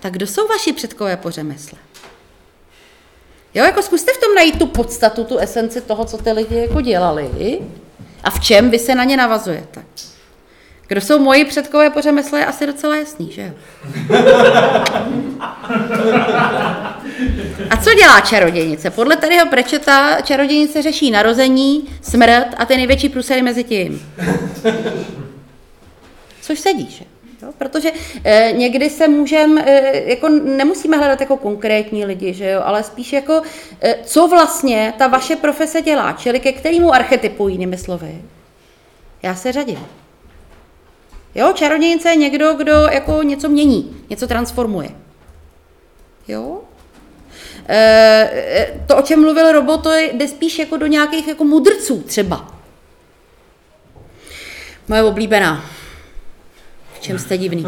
[0.01, 1.79] tak kdo jsou vaši předkové po řemesle?
[3.55, 6.81] Jo, jako zkuste v tom najít tu podstatu, tu esenci toho, co ty lidi jako
[6.81, 7.61] dělali
[8.25, 9.85] a v čem vy se na ně navazujete.
[10.89, 13.53] Kdo jsou moji předkové po řemesle, je asi docela jasný, že jo?
[17.71, 18.91] A co dělá čarodějnice?
[18.91, 24.13] Podle tadyho prečeta čarodějnice řeší narození, smrt a ty největší průsery mezi tím.
[26.43, 27.05] Což sedí, že?
[27.43, 27.49] Jo?
[27.59, 27.91] Protože
[28.25, 32.63] e, někdy se můžeme, e, jako nemusíme hledat jako konkrétní lidi, že jo?
[32.65, 33.43] ale spíš jako,
[33.81, 38.23] e, co vlastně ta vaše profese dělá, čili ke kterému archetypu jinými slovy.
[39.23, 39.87] Já se řadím.
[41.39, 44.91] Jo, čarodějnice je někdo, kdo jako něco mění, něco transformuje.
[46.29, 46.61] Jo?
[47.69, 52.55] E, to, o čem mluvil Robot, to jde spíš jako do nějakých jako mudrců třeba.
[54.89, 55.65] Moje oblíbená.
[56.95, 57.67] V čem jste divný?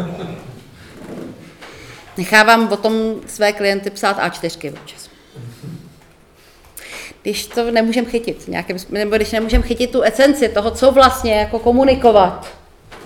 [2.17, 5.09] Nechávám o tom své klienty psát A4 občas.
[7.21, 11.59] Když to nemůžeme chytit, nějakým, nebo když nemůžeme chytit tu esenci toho, co vlastně jako
[11.59, 12.60] komunikovat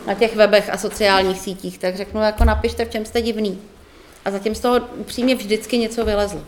[0.08, 3.62] na těch webech a sociálních sítích, tak řeknu, jako napište, v čem jste divný.
[4.26, 6.42] A zatím z toho upřímně vždycky něco vylezlo.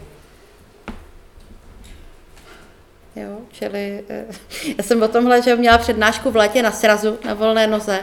[3.16, 3.38] Jo?
[3.52, 4.26] čili eh,
[4.78, 8.00] já jsem o tomhle, že měla přednášku v létě na srazu, na volné noze.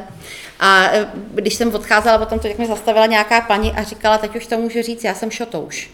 [0.60, 4.36] A eh, když jsem odcházela potom, to, jak mi zastavila nějaká paní a říkala, teď
[4.36, 5.90] už to můžu říct, já jsem šotouš.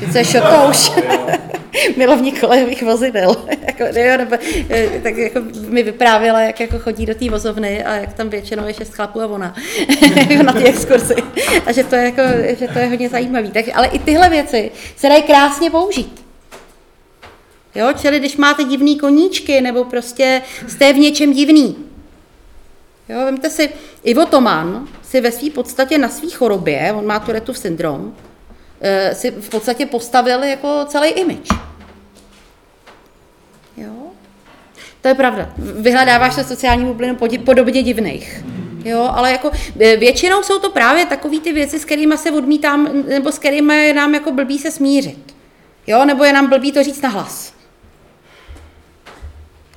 [0.00, 0.92] Ty jsi šotouš.
[1.96, 3.36] Milovník kolejových vozidel.
[3.66, 3.84] jako,
[4.18, 4.36] nebo,
[4.70, 8.66] eh, tak jako mi vyprávěla, jak jako chodí do té vozovny a jak tam většinou
[8.66, 9.54] je šest chlapů a ona
[10.28, 11.14] jako na té exkurzi.
[11.66, 12.22] A že to je, jako,
[12.58, 13.50] že to je hodně zajímavý.
[13.50, 16.22] Tak, ale i tyhle věci se dají krásně použít.
[17.74, 21.76] Jo, čili když máte divný koníčky, nebo prostě jste v něčem divný.
[23.08, 23.70] Jo, vemte si,
[24.04, 28.14] Ivo Toman si ve své podstatě na své chorobě, on má Tourettův syndrom,
[29.12, 31.48] si v podstatě postavil jako celý image.
[33.76, 33.92] Jo?
[35.00, 35.52] To je pravda.
[35.58, 38.44] Vyhledáváš se sociální bublinu podobně divných.
[38.84, 43.02] Jo, ale jako eh, většinou jsou to právě takové ty věci, s kterými se odmítám,
[43.08, 45.34] nebo s kterými je nám jako blbý se smířit.
[45.86, 47.54] Jo, nebo je nám blbý to říct na hlas.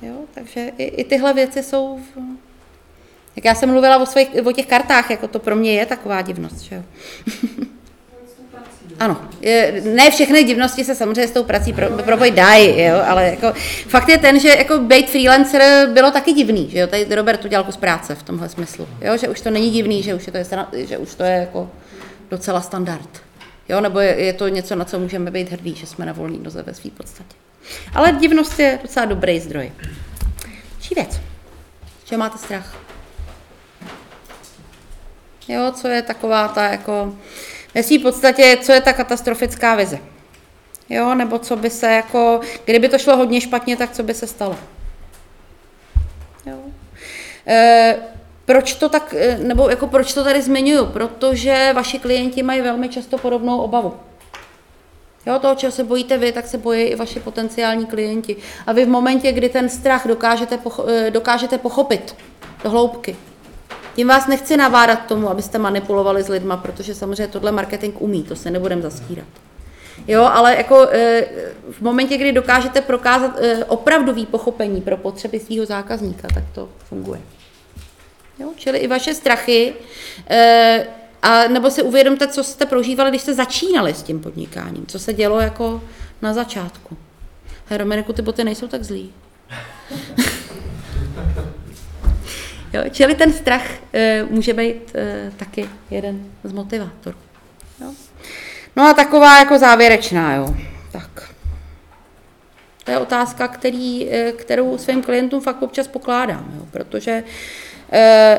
[0.02, 1.98] Jo, takže i, i tyhle věci jsou...
[1.98, 2.20] V...
[3.36, 6.22] Jak já jsem mluvila o, svých, o těch kartách, jako to pro mě je taková
[6.22, 6.82] divnost, že jo.
[9.00, 9.20] Ano,
[9.84, 11.88] ne všechny divnosti se samozřejmě s tou prací pro,
[12.30, 13.52] dají, jo, ale jako,
[13.88, 17.64] fakt je ten, že jako být freelancer bylo taky divný, že jo, tady Robert udělal
[17.64, 20.38] kus práce v tomhle smyslu, jo, že už to není divný, že už, je to,
[20.38, 21.70] je, že už to je jako
[22.30, 23.22] docela standard,
[23.68, 26.38] jo, nebo je, je to něco, na co můžeme být hrdí, že jsme na volný
[26.38, 27.36] noze ve své podstatě.
[27.94, 29.72] Ale divnost je docela dobrý zdroj.
[30.80, 31.20] Čí věc?
[32.04, 32.76] Čeho máte strach?
[35.48, 37.14] Jo, co je taková ta jako,
[37.76, 39.98] ve své podstatě, co je ta katastrofická vize?
[40.88, 44.26] Jo, nebo co by se jako, kdyby to šlo hodně špatně, tak co by se
[44.26, 44.56] stalo?
[46.46, 46.56] Jo.
[47.46, 47.96] E,
[48.44, 50.86] proč to tak, e, nebo jako proč to tady zmiňuju?
[50.86, 53.94] Protože vaši klienti mají velmi často podobnou obavu.
[55.26, 58.36] Jo, toho, čeho se bojíte vy, tak se bojí i vaši potenciální klienti.
[58.66, 62.16] A vy v momentě, kdy ten strach dokážete, pocho- eh, dokážete pochopit
[62.64, 63.16] do hloubky,
[63.96, 68.22] tím vás nechci navádat k tomu, abyste manipulovali s lidma, protože samozřejmě tohle marketing umí,
[68.22, 69.26] to se nebudem zastírat.
[70.08, 71.26] Jo, ale jako eh,
[71.70, 77.20] v momentě, kdy dokážete prokázat eh, opravdový pochopení pro potřeby svého zákazníka, tak to funguje.
[78.38, 79.74] Jo, čili i vaše strachy
[81.22, 85.12] a nebo si uvědomte, co jste prožívali, když jste začínali s tím podnikáním, co se
[85.12, 85.82] dělo jako
[86.22, 86.96] na začátku.
[87.66, 89.12] Hej, Dominiku, ty boty nejsou tak zlý.
[92.76, 97.16] jo, čili ten strach e, může být e, taky jeden z motivátorů.
[97.80, 97.92] Jo.
[98.76, 100.54] No a taková jako závěrečná, jo.
[100.92, 101.30] Tak.
[102.84, 107.24] To je otázka, který, e, kterou svým klientům fakt občas pokládám, jo, protože
[107.92, 108.38] e,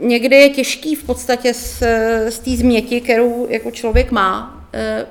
[0.00, 1.82] někdy je těžký v podstatě z,
[2.28, 5.06] z té změti, kterou jako člověk má, eh,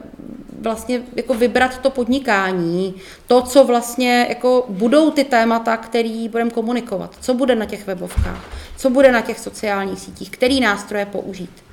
[0.61, 2.95] vlastně jako vybrat to podnikání,
[3.27, 8.45] to, co vlastně jako budou ty témata, který budeme komunikovat, co bude na těch webovkách,
[8.77, 11.63] co bude na těch sociálních sítích, který nástroje použít.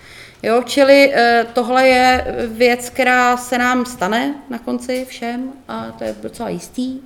[0.43, 6.05] Jo, čili eh, tohle je věc, která se nám stane na konci všem a to
[6.05, 7.01] je docela jistý.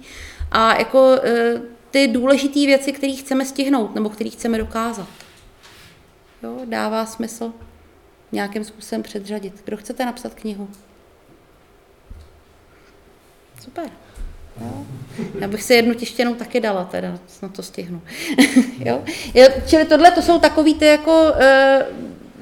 [0.53, 5.07] A jako eh, ty důležité věci, které chceme stihnout nebo které chceme dokázat
[6.43, 7.53] jo, dává smysl
[8.33, 9.63] nějakým způsobem předřadit.
[9.65, 10.69] Kdo chcete napsat knihu?
[13.65, 13.85] Super.
[14.61, 14.85] Jo.
[15.41, 18.03] Já bych si jednu tištěnou taky dala, teda na to stihnu.
[18.79, 19.03] jo?
[19.67, 21.87] Čili tohle to jsou takový ty jako e,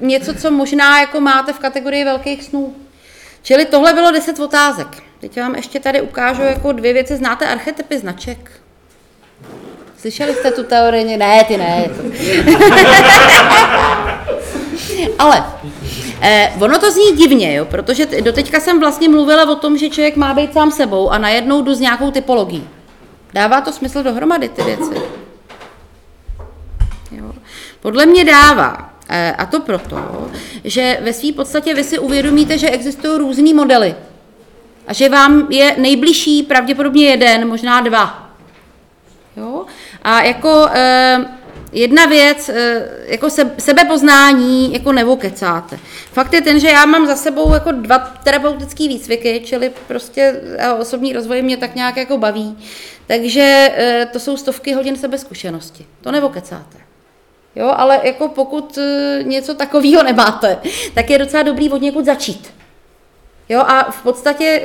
[0.01, 2.75] něco, co možná jako máte v kategorii velkých snů.
[3.41, 4.87] Čili tohle bylo deset otázek.
[5.19, 7.15] Teď vám ještě tady ukážu jako dvě věci.
[7.15, 8.51] Znáte archetypy značek?
[9.97, 11.17] Slyšeli jste tu teorii?
[11.17, 11.89] Ne, ty ne.
[15.19, 15.43] Ale
[16.21, 20.15] eh, ono to zní divně, jo, protože doteďka jsem vlastně mluvila o tom, že člověk
[20.15, 22.67] má být sám sebou a najednou jdu s nějakou typologií.
[23.33, 25.01] Dává to smysl dohromady ty věci?
[27.11, 27.31] Jo.
[27.79, 28.89] Podle mě dává.
[29.09, 30.29] Eh, a to proto,
[30.63, 33.95] že ve své podstatě vy si uvědomíte, že existují různé modely.
[34.87, 38.29] A že vám je nejbližší pravděpodobně jeden, možná dva.
[39.37, 39.65] Jo?
[40.03, 41.25] A jako eh,
[41.71, 45.79] jedna věc, eh, jako se, sebepoznání, jako nevokecáte.
[46.11, 50.41] Fakt je ten, že já mám za sebou jako dva terapeutické výcviky, čili prostě
[50.79, 52.57] osobní rozvoj mě tak nějak jako baví.
[53.07, 55.85] Takže eh, to jsou stovky hodin sebezkušenosti.
[56.01, 56.77] To nevokecáte.
[57.55, 58.79] Jo, ale jako pokud
[59.23, 60.57] něco takového nemáte,
[60.93, 62.53] tak je docela dobrý od někud začít.
[63.49, 64.61] Jo, a v podstatě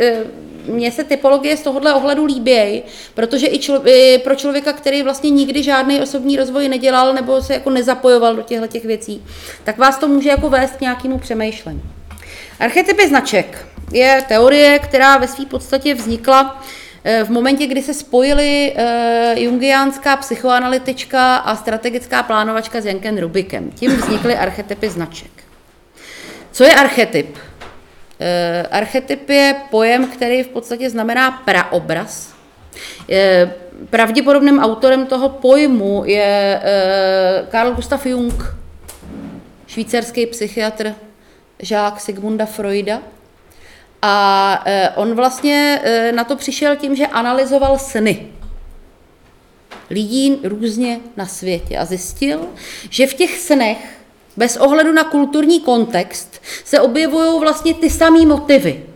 [0.67, 2.83] mně se typologie z tohohle ohledu líbějí,
[3.15, 7.55] protože i, člo, i pro člověka, který vlastně nikdy žádný osobní rozvoj nedělal nebo se
[7.55, 9.23] jako nezapojoval do těchto těch věcí,
[9.65, 11.83] tak vás to může jako vést k nějakému přemýšlení.
[12.61, 16.63] Archetypy značek je teorie, která ve své podstatě vznikla
[17.05, 23.71] eh, v momentě, kdy se spojili uh, jungiánská psychoanalytička a strategická plánovačka s Jankem Rubikem.
[23.71, 25.31] Tím vznikly archetypy značek.
[26.53, 27.39] Co je archetyp?
[28.21, 32.35] Uh, archetyp je pojem, který v podstatě znamená praobraz.
[33.09, 33.51] Uh,
[33.91, 38.57] pravděpodobným autorem toho pojmu je uh, Carl Gustav Jung,
[39.67, 40.95] švýcarský psychiatr,
[41.59, 43.01] žák Sigmunda Freuda.
[44.07, 48.27] A eh, on vlastně eh, na to přišel tím, že analyzoval sny
[49.91, 52.41] lidí různě na světě a zjistil,
[52.91, 53.94] že v těch snech,
[54.37, 58.87] bez ohledu na kulturní kontext, se objevují vlastně ty samé motivy.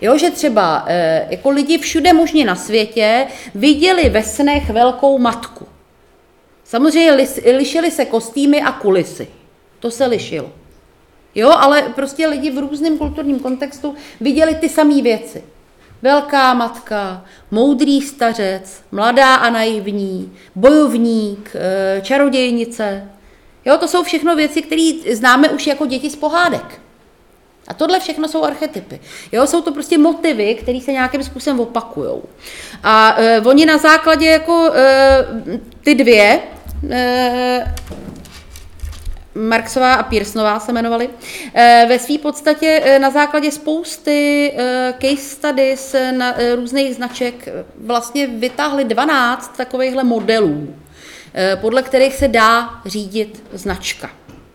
[0.00, 5.66] Jo, že třeba eh, jako lidi všude možně na světě viděli ve snech velkou matku.
[6.64, 7.12] Samozřejmě
[7.56, 9.28] lišily se kostýmy a kulisy.
[9.80, 10.52] To se lišilo.
[11.34, 15.44] Jo, ale prostě lidi v různém kulturním kontextu viděli ty samé věci.
[16.02, 23.08] Velká matka, moudrý stařec, mladá a naivní, bojovník, eh, čarodějnice.
[23.64, 26.80] Jo, to jsou všechno věci, které známe už jako děti z pohádek.
[27.68, 29.00] A tohle všechno jsou archetypy.
[29.32, 32.22] Jo, jsou to prostě motivy, které se nějakým způsobem opakují.
[32.82, 35.26] A e, oni na základě jako e,
[35.84, 36.40] ty dvě,
[36.90, 37.74] e,
[39.34, 41.10] Marksová a Pearsonová se jmenovali,
[41.54, 48.26] eh, ve své podstatě eh, na základě spousty eh, case studies na různých značek vlastně
[48.26, 50.74] vytáhli 12 takovýchhle modelů,
[51.60, 54.10] podle kterých se dá řídit značka.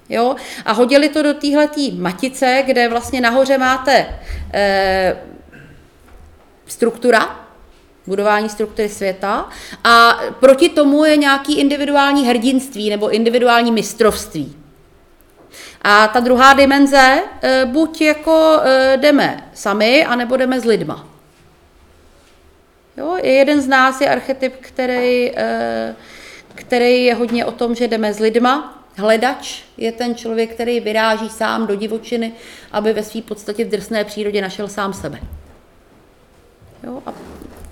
[0.10, 0.36] Jo?
[0.66, 4.20] A hodili to do téhletý matice, kde vlastně nahoře máte
[4.54, 5.18] eh,
[6.66, 7.40] struktura,
[8.08, 9.50] budování struktury světa
[9.84, 14.56] a proti tomu je nějaký individuální hrdinství nebo individuální mistrovství.
[15.82, 21.08] A ta druhá dimenze, eh, buď jako eh, jdeme sami, anebo jdeme s lidma.
[22.98, 25.96] Jo, jeden z nás je archetyp, který, eh,
[26.60, 28.84] který je hodně o tom, že jdeme s lidma.
[28.98, 32.34] Hledač je ten člověk, který vyráží sám do divočiny,
[32.72, 35.20] aby ve své podstatě v drsné přírodě našel sám sebe.
[36.84, 37.14] Jo, a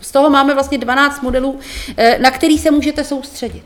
[0.02, 1.60] z toho máme vlastně 12 modelů,
[2.18, 3.66] na který se můžete soustředit.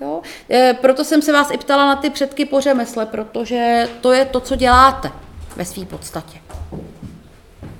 [0.00, 0.22] Jo?
[0.50, 4.24] E, proto jsem se vás i ptala na ty předky po řemesle, protože to je
[4.24, 5.12] to, co děláte
[5.56, 6.38] ve své podstatě.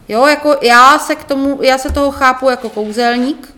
[0.08, 3.57] Jo, jako já se k tomu, já se toho chápu jako kouzelník,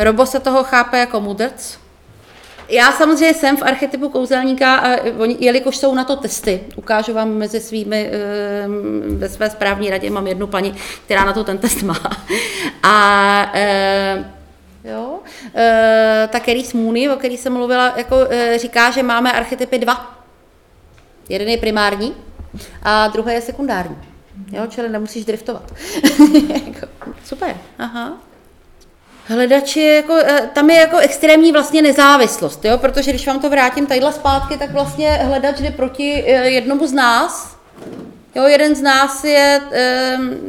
[0.00, 1.78] Robo se toho chápe jako mudrc.
[2.68, 4.88] Já samozřejmě jsem v archetypu kouzelníka, a
[5.38, 8.68] jelikož jsou na to testy, ukážu vám mezi svými, e,
[9.16, 10.74] ve své správní radě mám jednu paní,
[11.04, 12.00] která na to ten test má.
[12.82, 14.24] A e,
[14.84, 15.18] Jo?
[15.54, 20.20] E, ta Kerry Smooney, o který jsem mluvila, jako, e, říká, že máme archetypy dva.
[21.28, 22.14] Jeden je primární
[22.82, 23.98] a druhý je sekundární.
[24.52, 24.66] Jo?
[24.68, 25.74] Čili nemusíš driftovat.
[26.66, 26.86] Jako,
[27.24, 27.56] super.
[27.78, 28.29] Aha.
[29.30, 32.78] Hledači, jako, e, tam je jako extrémní vlastně nezávislost, jo?
[32.78, 36.92] protože když vám to vrátím tadyhle zpátky, tak vlastně hledač jde proti e, jednomu z
[36.92, 37.60] nás,
[38.34, 39.60] Jo, jeden z nás je,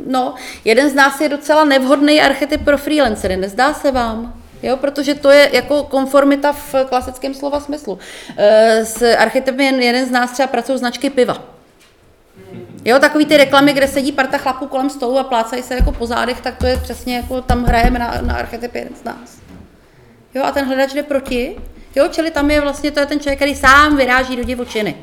[0.07, 4.33] no, jeden z nás je docela nevhodný archetyp pro freelancery, nezdá se vám?
[4.63, 7.99] Jo, protože to je jako konformita v klasickém slova smyslu.
[8.37, 11.43] E, s archetypem jeden z nás třeba pracují značky piva.
[12.85, 16.05] Jo, takový ty reklamy, kde sedí parta chlapů kolem stolu a plácají se jako po
[16.05, 19.41] zádech, tak to je přesně jako tam hrajeme na, na archetyp jeden z nás.
[20.35, 21.55] Jo, a ten hledač jde proti.
[21.95, 24.95] Jo, čili tam je vlastně, to je ten člověk, který sám vyráží do divočiny.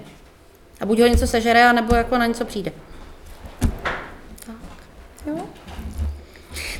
[0.80, 2.72] A buď ho něco sežere, nebo jako na něco přijde.
[4.46, 4.56] Tak,
[5.26, 5.38] jo.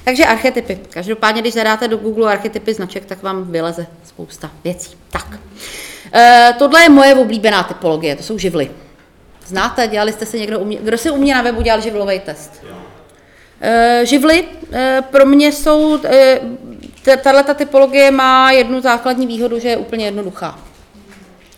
[0.04, 0.78] Takže archetypy.
[0.90, 4.96] Každopádně, když zadáte do Google archetypy značek, tak vám vyleze spousta věcí.
[5.10, 5.38] Tak.
[6.14, 8.70] E, tohle je moje oblíbená typologie, to jsou živly.
[9.48, 12.62] Znáte, dělali jste se někdo, umě, kdo si u mě na webu dělal živlový test?
[13.60, 16.40] E, živly e, pro mě jsou, e,
[17.22, 20.58] tato typologie má jednu základní výhodu, že je úplně jednoduchá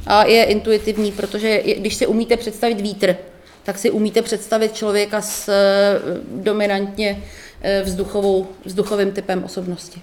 [0.07, 3.16] a je intuitivní, protože když si umíte představit vítr,
[3.62, 7.22] tak si umíte představit člověka s eh, dominantně
[7.62, 10.03] eh, vzduchovou, vzduchovým typem osobnosti.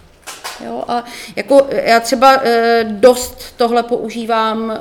[0.65, 1.03] Jo, a
[1.35, 4.77] jako já třeba e, dost tohle používám e,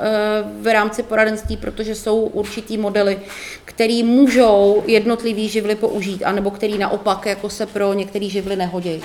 [0.61, 3.19] v rámci poradenství, protože jsou určitý modely,
[3.65, 9.01] který můžou jednotlivý živly použít, anebo který naopak jako se pro některé živly nehodí.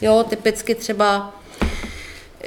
[0.00, 1.39] Jo, typicky třeba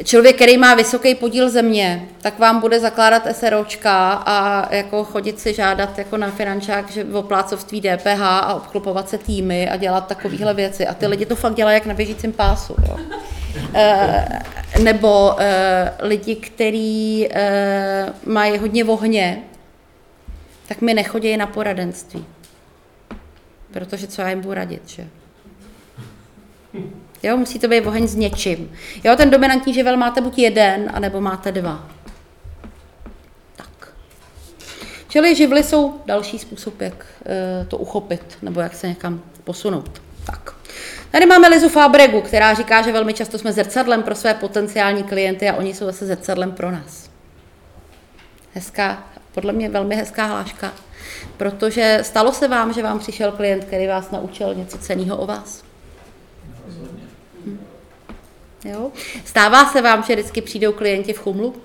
[0.04, 5.54] člověk, který má vysoký podíl země, tak vám bude zakládat SROčka a jako chodit si
[5.54, 10.54] žádat jako na finančák, že v oplácovství DPH a obklopovat se týmy a dělat takovéhle
[10.54, 10.88] věci.
[10.88, 12.76] A ty lidi to fakt dělají jak na běžícím pásu.
[12.90, 12.98] Jo.
[13.74, 14.26] E,
[14.82, 19.44] nebo e, lidi, kteří e, mají hodně ohně,
[20.68, 22.26] tak mi nechodí na poradenství.
[23.74, 25.08] Protože co já jim budu radit, že?
[27.24, 28.72] Jo, musí to být oheň s něčím.
[29.04, 31.88] Jo, ten dominantní živel máte buď jeden, anebo máte dva.
[33.56, 33.94] Tak.
[35.08, 40.02] Čili živly jsou další způsob, jak e, to uchopit, nebo jak se někam posunout.
[40.26, 40.56] Tak.
[41.12, 45.50] Tady máme Lizu Fabregu, která říká, že velmi často jsme zrcadlem pro své potenciální klienty
[45.50, 47.10] a oni jsou zase zrcadlem pro nás.
[48.54, 50.74] Hezká, podle mě velmi hezká hláška,
[51.38, 55.73] protože stalo se vám, že vám přišel klient, který vás naučil něco ceného o vás.
[58.66, 58.92] Jo?
[59.26, 61.56] Stává se vám, že vždycky přijdou klienti v chumlu?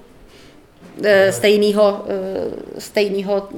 [1.30, 2.04] stejného,
[2.78, 3.48] stejného,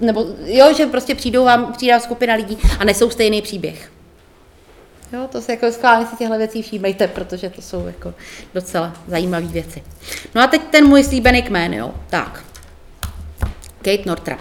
[0.00, 3.92] nebo jo, že prostě přijdou vám, přijde skupina lidí a nesou stejný příběh.
[5.12, 8.14] Jo, to se jako schválně si těchto věcí všímejte, protože to jsou jako
[8.54, 9.82] docela zajímavé věci.
[10.34, 11.94] No a teď ten můj slíbený kmen, jo.
[12.10, 12.44] Tak.
[13.78, 14.40] Kate Northrop.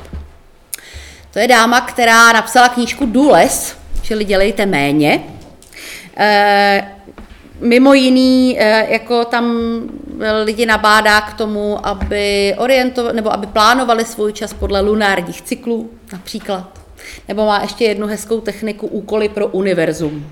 [1.31, 5.23] To je dáma, která napsala knížku Dules, čili dělejte méně.
[6.17, 7.01] E,
[7.62, 9.55] mimo jiný, e, jako tam
[10.43, 16.80] lidi nabádá k tomu, aby orientovali, nebo aby plánovali svůj čas podle lunárních cyklů, například.
[17.28, 20.26] Nebo má ještě jednu hezkou techniku úkoly pro univerzum.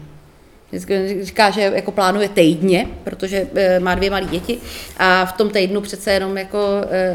[1.22, 4.58] Říká, že jako plánuje týdně, protože e, má dvě malé děti
[4.98, 6.60] a v tom týdnu přece jenom jako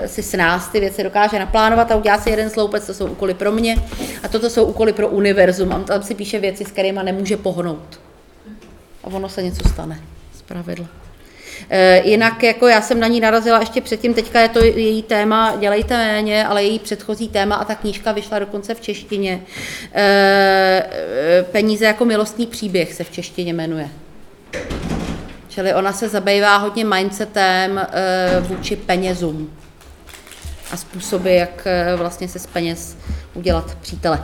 [0.06, 3.34] si s nás ty věci dokáže naplánovat a udělá si jeden sloupec, to jsou úkoly
[3.34, 3.76] pro mě
[4.22, 5.72] a toto jsou úkoly pro univerzum.
[5.72, 8.03] A tam si píše věci, s kterými nemůže pohnout.
[9.04, 10.00] A ono se něco stane,
[10.38, 10.86] zpravidla.
[11.70, 15.56] E, jinak jako já jsem na ní narazila ještě předtím, teďka je to její téma
[15.60, 19.40] Dělejte méně, ale její předchozí téma a ta knížka vyšla dokonce v češtině.
[19.94, 23.88] E, peníze jako milostný příběh se v češtině jmenuje.
[25.48, 27.86] Čili ona se zabývá hodně mindsetem
[28.40, 29.50] vůči penězům
[30.72, 32.96] a způsoby, jak vlastně se z peněz
[33.34, 34.22] udělat přítele.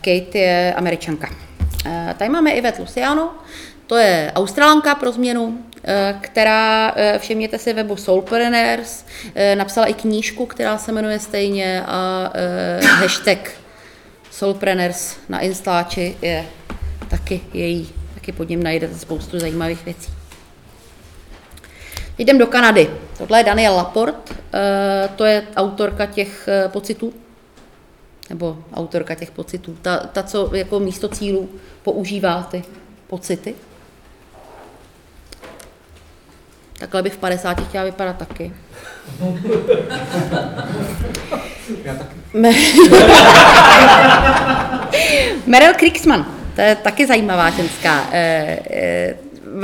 [0.00, 1.28] Kate je američanka.
[2.18, 3.30] Tady máme Ivet Luciano,
[3.86, 9.04] to je Australanka pro změnu, eh, která, eh, všimněte si webu Soulpreneurs,
[9.34, 12.32] eh, napsala i knížku, která se jmenuje stejně a
[12.82, 13.50] hashtag
[14.30, 16.44] Soulpreneurs na Instači je
[17.08, 20.12] taky její, taky pod ním najdete spoustu zajímavých věcí.
[22.18, 22.90] Jdem do Kanady.
[23.18, 24.34] Tohle je Daniel Laport,
[25.16, 27.12] to je autorka těch pocitů,
[28.30, 31.48] nebo autorka těch pocitů, ta, ta co jako místo cílů
[31.82, 32.64] používá ty
[33.06, 33.54] pocity.
[36.78, 38.52] Takhle by v 50 chtěla vypadat taky.
[41.84, 42.14] Já taky.
[45.46, 48.08] Meryl Kriegsman, to je taky zajímavá ženská.
[48.12, 48.18] E,
[48.70, 49.14] e,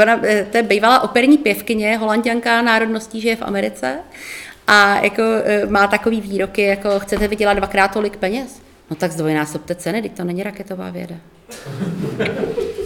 [0.02, 3.98] ona, e, to je bývalá operní pěvkyně, holanděnka národností, žije v Americe
[4.70, 5.22] a jako
[5.68, 8.62] má takový výroky, jako chcete vydělat dvakrát tolik peněz?
[8.90, 11.14] No tak zdvojnásobte ceny, teď to není raketová věda.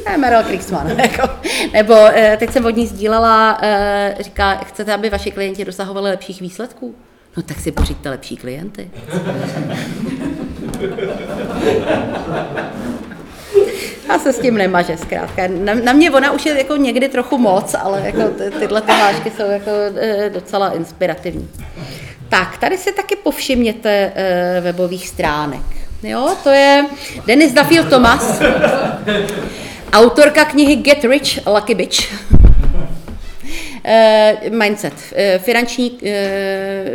[0.17, 0.91] Meryl Kriegsman.
[0.99, 1.29] Jako,
[1.73, 6.41] nebo eh, teď jsem od ní sdílela, eh, říká, chcete, aby vaši klienti dosahovali lepších
[6.41, 6.95] výsledků?
[7.37, 8.91] No tak si pořiďte lepší klienty.
[14.15, 15.43] A se s tím nemaže zkrátka.
[15.49, 18.93] Na, na mě ona už je jako někdy trochu moc, ale jako ty, tyhle ty
[18.93, 21.49] vážky jsou jako e, docela inspirativní.
[22.29, 25.61] Tak, tady si taky povšimněte e, webových stránek.
[26.03, 26.87] Jo, to je
[27.27, 28.43] Denis Duffield Thomas,
[29.93, 32.13] autorka knihy Get Rich, Lucky Bitch.
[33.85, 35.99] Uh, mindset, uh, finanční, uh,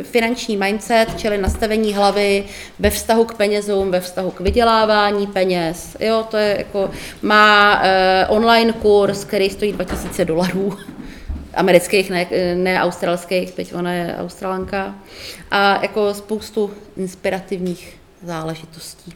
[0.04, 2.44] finanční mindset, čili nastavení hlavy
[2.80, 5.98] ve vztahu k penězům, ve vztahu k vydělávání peněz.
[6.00, 7.82] Jo, to je jako, má
[8.28, 10.78] online kurz, který stojí 2000 dolarů
[11.54, 14.96] amerických, ne, ne australských, teď ona je australanka.
[15.52, 19.14] A jako spoustu inspirativních záležitostí.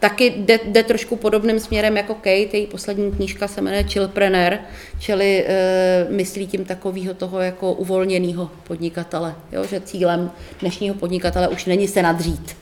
[0.00, 4.58] Taky jde, jde trošku podobným směrem jako Kate, její poslední knížka se jmenuje Chillpreneur,
[4.98, 10.30] čili e, myslí tím takového toho jako uvolněného podnikatele, jo, že cílem
[10.60, 12.56] dnešního podnikatele už není se nadřít,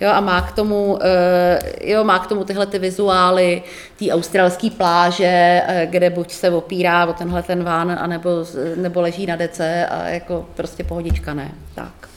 [0.00, 3.62] Jo, a má k tomu, e, jo, má k tomu tyhle ty vizuály,
[3.98, 8.30] té australské pláže, kde buď se opírá o tenhle ten ván, anebo,
[8.76, 11.52] nebo leží na dece a jako prostě pohodička ne.
[11.74, 12.07] Tak.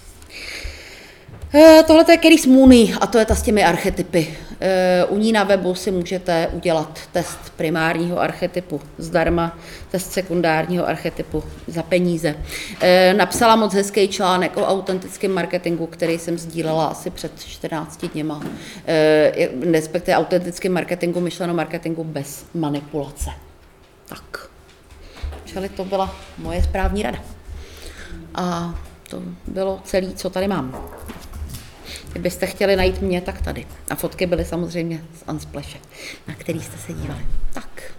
[1.54, 4.38] Eh, tohle je Kerry Mooney a to je ta s těmi archetypy.
[4.60, 9.58] Eh, u ní na webu si můžete udělat test primárního archetypu zdarma,
[9.92, 12.36] test sekundárního archetypu za peníze.
[12.82, 18.42] Eh, napsala moc hezký článek o autentickém marketingu, který jsem sdílela asi před 14 dněma.
[19.72, 23.30] Respektive autentickém marketingu, myšleno marketingu bez manipulace.
[24.10, 24.50] Tak.
[25.46, 27.20] Čili to byla moje správní rada.
[28.36, 28.76] A
[29.10, 30.92] to bylo celé, co tady mám.
[32.12, 33.66] Kdybyste chtěli najít mě, tak tady.
[33.90, 35.78] A fotky byly samozřejmě z Anspleše,
[36.28, 37.26] na který jste se dívali.
[37.54, 37.94] Tak.